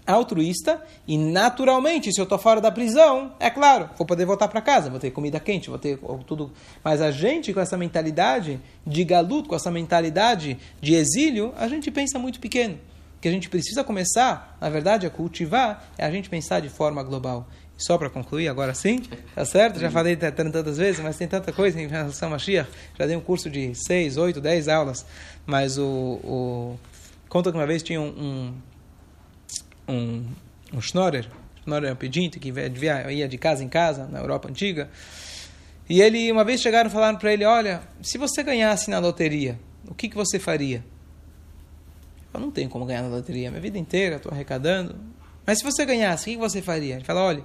altruísta 0.06 0.82
e 1.08 1.16
naturalmente, 1.16 2.12
se 2.12 2.20
eu 2.20 2.24
estou 2.24 2.38
fora 2.38 2.60
da 2.60 2.70
prisão, 2.70 3.34
é 3.40 3.48
claro, 3.48 3.88
vou 3.96 4.06
poder 4.06 4.26
voltar 4.26 4.48
para 4.48 4.60
casa, 4.60 4.90
vou 4.90 5.00
ter 5.00 5.10
comida 5.10 5.40
quente, 5.40 5.70
vou 5.70 5.78
ter 5.78 5.98
tudo. 6.26 6.52
Mas 6.82 7.00
a 7.00 7.10
gente 7.10 7.52
com 7.52 7.60
essa 7.60 7.76
mentalidade 7.76 8.60
de 8.86 9.04
galuto, 9.04 9.48
com 9.48 9.56
essa 9.56 9.70
mentalidade 9.70 10.58
de 10.80 10.94
exílio, 10.94 11.52
a 11.56 11.66
gente 11.68 11.90
pensa 11.90 12.18
muito 12.18 12.38
pequeno 12.38 12.78
que 13.24 13.28
a 13.28 13.32
gente 13.32 13.48
precisa 13.48 13.82
começar, 13.82 14.54
na 14.60 14.68
verdade, 14.68 15.06
a 15.06 15.10
cultivar, 15.10 15.90
é 15.96 16.04
a 16.04 16.10
gente 16.10 16.28
pensar 16.28 16.60
de 16.60 16.68
forma 16.68 17.02
global. 17.02 17.48
Só 17.74 17.96
para 17.96 18.10
concluir, 18.10 18.48
agora 18.48 18.74
sim, 18.74 19.00
tá 19.34 19.46
certo? 19.46 19.80
Já 19.80 19.90
falei 19.90 20.14
tantas 20.14 20.76
vezes, 20.76 21.00
mas 21.00 21.16
tem 21.16 21.26
tanta 21.26 21.50
coisa 21.50 21.80
em 21.80 21.86
relação 21.86 22.28
a 22.28 22.32
Mashiach. 22.32 22.68
Já 22.98 23.06
dei 23.06 23.16
um 23.16 23.22
curso 23.22 23.48
de 23.48 23.72
6, 23.74 24.18
8, 24.18 24.42
10 24.42 24.68
aulas, 24.68 25.06
mas 25.46 25.78
o, 25.78 26.20
o... 26.22 26.78
Conta 27.26 27.50
que 27.50 27.56
uma 27.56 27.66
vez 27.66 27.82
tinha 27.82 27.98
um, 27.98 28.52
um, 29.88 29.94
um, 29.94 30.26
um 30.74 30.80
schnorrer, 30.82 31.26
schnorrer 31.62 31.88
é 31.88 31.92
um 31.94 31.96
pedinte 31.96 32.38
que 32.38 32.52
ia 32.52 33.26
de 33.26 33.38
casa 33.38 33.64
em 33.64 33.70
casa, 33.70 34.06
na 34.06 34.18
Europa 34.18 34.50
Antiga, 34.50 34.90
e 35.88 36.02
ele, 36.02 36.30
uma 36.30 36.44
vez 36.44 36.60
chegaram 36.60 36.90
e 36.90 36.92
falaram 36.92 37.16
para 37.16 37.32
ele, 37.32 37.46
olha, 37.46 37.80
se 38.02 38.18
você 38.18 38.42
ganhasse 38.42 38.90
na 38.90 38.98
loteria, 38.98 39.58
o 39.88 39.94
que, 39.94 40.10
que 40.10 40.14
você 40.14 40.38
faria? 40.38 40.84
Eu 42.34 42.40
não 42.40 42.50
tenho 42.50 42.68
como 42.68 42.84
ganhar 42.84 43.02
na 43.02 43.08
loteria 43.08 43.50
minha 43.50 43.62
vida 43.62 43.78
inteira, 43.78 44.16
estou 44.16 44.32
arrecadando. 44.32 44.96
Mas 45.46 45.58
se 45.58 45.64
você 45.64 45.86
ganhasse, 45.86 46.30
o 46.30 46.32
que 46.34 46.38
você 46.38 46.60
faria? 46.60 46.96
Ele 46.96 47.04
fala: 47.04 47.22
olha, 47.22 47.44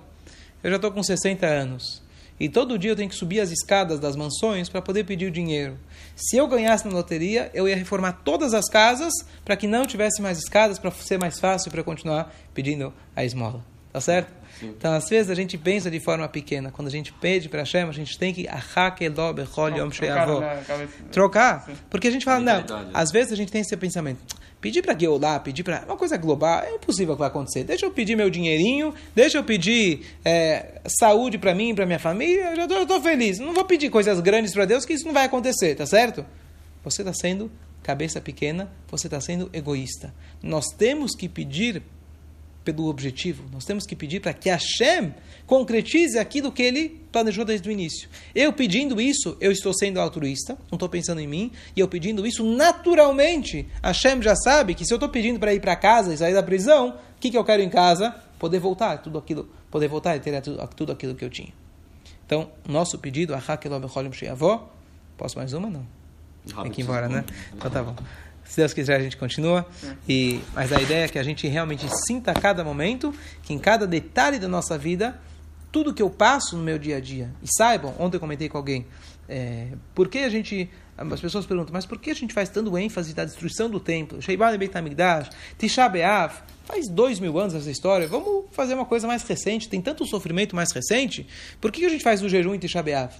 eu 0.63 0.69
já 0.69 0.75
estou 0.75 0.91
com 0.91 1.03
60 1.03 1.45
anos 1.45 2.01
e 2.39 2.47
todo 2.47 2.79
dia 2.79 2.91
eu 2.91 2.95
tenho 2.95 3.09
que 3.09 3.15
subir 3.15 3.41
as 3.41 3.51
escadas 3.51 3.99
das 3.99 4.15
mansões 4.15 4.69
para 4.69 4.81
poder 4.81 5.03
pedir 5.03 5.25
o 5.25 5.31
dinheiro. 5.31 5.77
Se 6.15 6.37
eu 6.37 6.47
ganhasse 6.47 6.87
na 6.87 6.93
loteria, 6.93 7.51
eu 7.53 7.67
ia 7.67 7.75
reformar 7.75 8.13
todas 8.23 8.53
as 8.53 8.69
casas 8.69 9.13
para 9.43 9.57
que 9.57 9.67
não 9.67 9.85
tivesse 9.85 10.21
mais 10.21 10.37
escadas, 10.37 10.79
para 10.79 10.89
ser 10.91 11.19
mais 11.19 11.37
fácil 11.37 11.69
para 11.69 11.83
continuar 11.83 12.33
pedindo 12.53 12.93
a 13.13 13.25
esmola. 13.25 13.63
Tá 13.91 13.99
certo? 13.99 14.31
Sim. 14.59 14.73
Então, 14.77 14.93
às 14.93 15.09
vezes, 15.09 15.31
a 15.31 15.35
gente 15.35 15.57
pensa 15.57 15.89
de 15.89 15.99
forma 15.99 16.27
pequena. 16.27 16.71
Quando 16.71 16.87
a 16.87 16.91
gente 16.91 17.11
pede 17.11 17.49
para 17.49 17.61
Hashem, 17.61 17.89
a 17.89 17.91
gente 17.91 18.17
tem 18.17 18.33
que 18.33 18.47
trocar. 20.63 21.03
trocar. 21.11 21.69
Porque 21.89 22.07
a 22.07 22.11
gente 22.11 22.23
fala, 22.23 22.39
não, 22.39 22.63
às 22.93 23.11
vezes 23.11 23.33
a 23.33 23.35
gente 23.35 23.51
tem 23.51 23.61
esse 23.61 23.75
pensamento. 23.75 24.19
Pedir 24.61 24.81
para 24.81 24.97
Geulah, 24.97 25.39
pedir 25.39 25.63
para. 25.63 25.85
Uma 25.85 25.95
coisa 25.95 26.17
global, 26.17 26.63
é 26.63 26.75
impossível 26.75 27.15
que 27.15 27.19
vai 27.19 27.29
acontecer. 27.29 27.63
Deixa 27.63 27.85
eu 27.85 27.91
pedir 27.91 28.17
meu 28.17 28.29
dinheirinho, 28.29 28.93
deixa 29.15 29.37
eu 29.37 29.43
pedir 29.43 30.05
é, 30.23 30.81
saúde 30.99 31.37
para 31.37 31.55
mim, 31.55 31.73
para 31.73 31.85
minha 31.85 31.99
família, 31.99 32.51
eu 32.51 32.55
já 32.55 32.81
estou 32.81 33.01
feliz. 33.01 33.39
Não 33.39 33.53
vou 33.53 33.63
pedir 33.63 33.89
coisas 33.89 34.19
grandes 34.19 34.53
para 34.53 34.65
Deus, 34.65 34.85
que 34.85 34.93
isso 34.93 35.05
não 35.05 35.13
vai 35.13 35.25
acontecer, 35.25 35.75
tá 35.75 35.85
certo? 35.85 36.25
Você 36.83 37.01
está 37.01 37.13
sendo 37.13 37.49
cabeça 37.81 38.19
pequena, 38.19 38.69
você 38.89 39.07
está 39.07 39.21
sendo 39.21 39.49
egoísta. 39.53 40.13
Nós 40.43 40.65
temos 40.77 41.15
que 41.15 41.29
pedir 41.29 41.81
pelo 42.73 42.87
objetivo. 42.87 43.43
Nós 43.51 43.65
temos 43.65 43.85
que 43.85 43.95
pedir 43.95 44.19
para 44.19 44.33
que 44.33 44.49
Hashem 44.49 45.13
concretize 45.45 46.17
aquilo 46.17 46.51
que 46.51 46.61
ele 46.61 47.01
planejou 47.11 47.43
desde 47.43 47.67
o 47.67 47.71
início. 47.71 48.09
Eu 48.35 48.53
pedindo 48.53 49.01
isso, 49.01 49.35
eu 49.41 49.51
estou 49.51 49.73
sendo 49.73 49.99
altruísta, 49.99 50.57
não 50.69 50.75
estou 50.75 50.87
pensando 50.87 51.19
em 51.19 51.27
mim, 51.27 51.51
e 51.75 51.79
eu 51.79 51.87
pedindo 51.87 52.25
isso 52.25 52.43
naturalmente. 52.43 53.67
Hashem 53.83 54.21
já 54.21 54.35
sabe 54.35 54.75
que 54.75 54.85
se 54.85 54.93
eu 54.93 54.97
estou 54.97 55.09
pedindo 55.09 55.39
para 55.39 55.53
ir 55.53 55.59
para 55.59 55.75
casa 55.75 56.13
e 56.13 56.17
sair 56.17 56.33
da 56.33 56.43
prisão, 56.43 56.89
o 56.89 57.19
que, 57.19 57.31
que 57.31 57.37
eu 57.37 57.43
quero 57.43 57.61
em 57.61 57.69
casa? 57.69 58.11
Poder 58.37 58.59
voltar, 58.59 58.97
tudo 58.99 59.17
aquilo, 59.17 59.49
poder 59.71 59.87
voltar 59.87 60.15
e 60.15 60.19
ter 60.19 60.41
tudo, 60.41 60.67
tudo 60.75 60.91
aquilo 60.91 61.15
que 61.15 61.25
eu 61.25 61.29
tinha. 61.29 61.53
Então, 62.25 62.51
nosso 62.67 62.99
pedido, 62.99 63.33
Posso 65.17 65.37
mais 65.37 65.51
uma? 65.51 65.69
Não. 65.69 65.85
Tem 66.63 66.71
que 66.71 66.81
ir 66.81 66.83
embora, 66.83 67.09
né? 67.09 67.25
Então 67.53 67.69
tá 67.69 67.83
bom. 67.83 67.95
Se 68.49 68.57
Deus 68.57 68.73
quiser, 68.73 68.95
a 68.95 69.03
gente 69.03 69.15
continua. 69.15 69.65
E, 70.07 70.41
mas 70.55 70.73
a 70.73 70.81
ideia 70.81 71.05
é 71.05 71.07
que 71.07 71.19
a 71.19 71.23
gente 71.23 71.47
realmente 71.47 71.87
sinta 72.07 72.31
a 72.31 72.33
cada 72.33 72.63
momento, 72.63 73.13
que 73.43 73.53
em 73.53 73.59
cada 73.59 73.85
detalhe 73.85 74.39
da 74.39 74.47
nossa 74.47 74.75
vida, 74.75 75.19
tudo 75.71 75.93
que 75.93 76.01
eu 76.01 76.09
passo 76.09 76.57
no 76.57 76.63
meu 76.63 76.79
dia 76.79 76.97
a 76.97 76.99
dia. 76.99 77.31
E 77.43 77.47
saibam, 77.47 77.93
ontem 77.99 78.17
eu 78.17 78.19
comentei 78.19 78.49
com 78.49 78.57
alguém, 78.57 78.87
é, 79.29 79.67
por 79.93 80.09
que 80.09 80.17
a 80.19 80.29
gente. 80.29 80.69
As 80.97 81.21
pessoas 81.21 81.45
perguntam, 81.45 81.71
mas 81.71 81.85
por 81.85 81.97
que 81.97 82.09
a 82.09 82.13
gente 82.13 82.33
faz 82.33 82.49
tanto 82.49 82.77
ênfase 82.77 83.13
da 83.13 83.23
destruição 83.23 83.69
do 83.69 83.79
templo? 83.79 84.21
Sheibad 84.21 84.57
Beit 84.57 84.75
HaMikdash, 84.75 85.29
Tisha 85.57 85.87
B'Av, 85.87 86.43
faz 86.65 86.89
dois 86.89 87.21
mil 87.21 87.39
anos 87.39 87.53
essa 87.53 87.71
história, 87.71 88.05
vamos 88.05 88.47
fazer 88.51 88.73
uma 88.73 88.83
coisa 88.83 89.07
mais 89.07 89.23
recente, 89.23 89.69
tem 89.69 89.81
tanto 89.81 90.05
sofrimento 90.05 90.57
mais 90.57 90.73
recente, 90.73 91.25
por 91.61 91.71
que 91.71 91.85
a 91.85 91.89
gente 91.89 92.03
faz 92.03 92.21
o 92.21 92.27
jejum 92.27 92.53
em 92.53 92.59
Tisha 92.59 92.83
B'Av? 92.83 93.13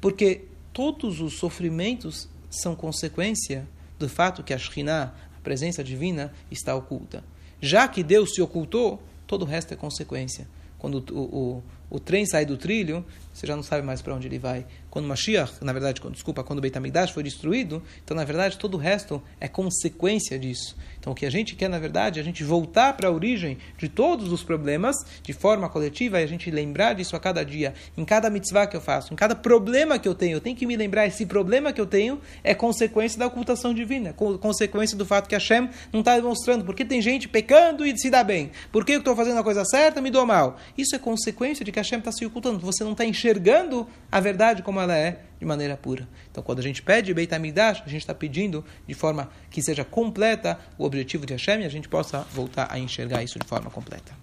Porque 0.00 0.46
todos 0.72 1.20
os 1.20 1.34
sofrimentos 1.34 2.26
são 2.48 2.74
consequência 2.74 3.68
do 4.00 4.08
fato 4.08 4.42
que 4.42 4.54
a 4.54 4.58
Shekhinah, 4.58 5.14
a 5.36 5.40
presença 5.42 5.84
divina, 5.84 6.32
está 6.50 6.74
oculta. 6.74 7.22
Já 7.60 7.86
que 7.86 8.02
Deus 8.02 8.34
se 8.34 8.40
ocultou, 8.40 9.00
todo 9.26 9.42
o 9.42 9.44
resto 9.44 9.74
é 9.74 9.76
consequência. 9.76 10.48
Quando 10.78 11.04
o, 11.12 11.20
o, 11.20 11.62
o 11.90 11.98
trem 11.98 12.24
sai 12.24 12.46
do 12.46 12.56
trilho, 12.56 13.04
você 13.32 13.46
já 13.46 13.56
não 13.56 13.62
sabe 13.62 13.86
mais 13.86 14.00
para 14.00 14.14
onde 14.14 14.26
ele 14.26 14.38
vai. 14.38 14.66
Quando 14.90 15.06
Mashiach, 15.06 15.52
na 15.62 15.72
verdade, 15.72 16.00
quando, 16.00 16.14
desculpa, 16.14 16.42
quando 16.42 16.60
Beit 16.60 16.76
HaMikdash 16.76 17.10
foi 17.10 17.22
destruído, 17.22 17.82
então, 18.04 18.16
na 18.16 18.24
verdade, 18.24 18.58
todo 18.58 18.74
o 18.74 18.76
resto 18.76 19.22
é 19.40 19.46
consequência 19.46 20.38
disso. 20.38 20.76
Então, 20.98 21.12
o 21.12 21.16
que 21.16 21.24
a 21.24 21.30
gente 21.30 21.54
quer, 21.54 21.68
na 21.68 21.78
verdade, 21.78 22.18
é 22.18 22.22
a 22.22 22.24
gente 22.24 22.42
voltar 22.44 22.92
para 22.94 23.08
a 23.08 23.10
origem 23.10 23.56
de 23.78 23.88
todos 23.88 24.32
os 24.32 24.42
problemas, 24.42 24.96
de 25.22 25.32
forma 25.32 25.68
coletiva, 25.68 26.20
e 26.20 26.24
a 26.24 26.26
gente 26.26 26.50
lembrar 26.50 26.94
disso 26.94 27.14
a 27.14 27.20
cada 27.20 27.44
dia, 27.44 27.72
em 27.96 28.04
cada 28.04 28.28
mitzvah 28.28 28.66
que 28.66 28.76
eu 28.76 28.80
faço, 28.80 29.12
em 29.12 29.16
cada 29.16 29.34
problema 29.34 29.98
que 29.98 30.08
eu 30.08 30.14
tenho. 30.14 30.36
Eu 30.36 30.40
tenho 30.40 30.56
que 30.56 30.66
me 30.66 30.76
lembrar, 30.76 31.06
esse 31.06 31.24
problema 31.24 31.72
que 31.72 31.80
eu 31.80 31.86
tenho 31.86 32.20
é 32.42 32.54
consequência 32.54 33.18
da 33.18 33.26
ocultação 33.26 33.72
divina, 33.72 34.10
é 34.10 34.12
consequência 34.12 34.96
do 34.96 35.06
fato 35.06 35.28
que 35.28 35.34
Hashem 35.34 35.70
não 35.92 36.00
está 36.00 36.16
demonstrando. 36.16 36.64
Porque 36.64 36.84
tem 36.84 37.00
gente 37.00 37.28
pecando 37.28 37.86
e 37.86 37.96
se 37.96 38.10
dá 38.10 38.24
bem. 38.24 38.50
Porque 38.72 38.92
eu 38.92 38.98
estou 38.98 39.14
fazendo 39.16 39.38
a 39.38 39.42
coisa 39.42 39.64
certa, 39.64 40.00
me 40.00 40.10
dou 40.10 40.26
mal. 40.26 40.58
Isso 40.76 40.94
é 40.94 40.98
consequência 40.98 41.64
de 41.64 41.72
que 41.72 41.79
Hashem 41.80 41.98
está 41.98 42.12
se 42.12 42.24
ocultando. 42.24 42.58
Você 42.60 42.84
não 42.84 42.92
está 42.92 43.04
enxergando 43.04 43.86
a 44.10 44.20
verdade 44.20 44.62
como 44.62 44.80
ela 44.80 44.96
é 44.96 45.22
de 45.38 45.46
maneira 45.46 45.76
pura. 45.76 46.08
Então, 46.30 46.42
quando 46.42 46.58
a 46.58 46.62
gente 46.62 46.82
pede 46.82 47.12
Beit 47.14 47.34
HaMikdash, 47.34 47.82
a 47.84 47.88
gente 47.88 48.02
está 48.02 48.14
pedindo 48.14 48.64
de 48.86 48.94
forma 48.94 49.30
que 49.50 49.62
seja 49.62 49.84
completa 49.84 50.58
o 50.76 50.84
objetivo 50.84 51.24
de 51.26 51.32
Hashem 51.32 51.62
e 51.62 51.64
a 51.64 51.70
gente 51.70 51.88
possa 51.88 52.20
voltar 52.32 52.68
a 52.70 52.78
enxergar 52.78 53.22
isso 53.22 53.38
de 53.38 53.46
forma 53.46 53.70
completa. 53.70 54.19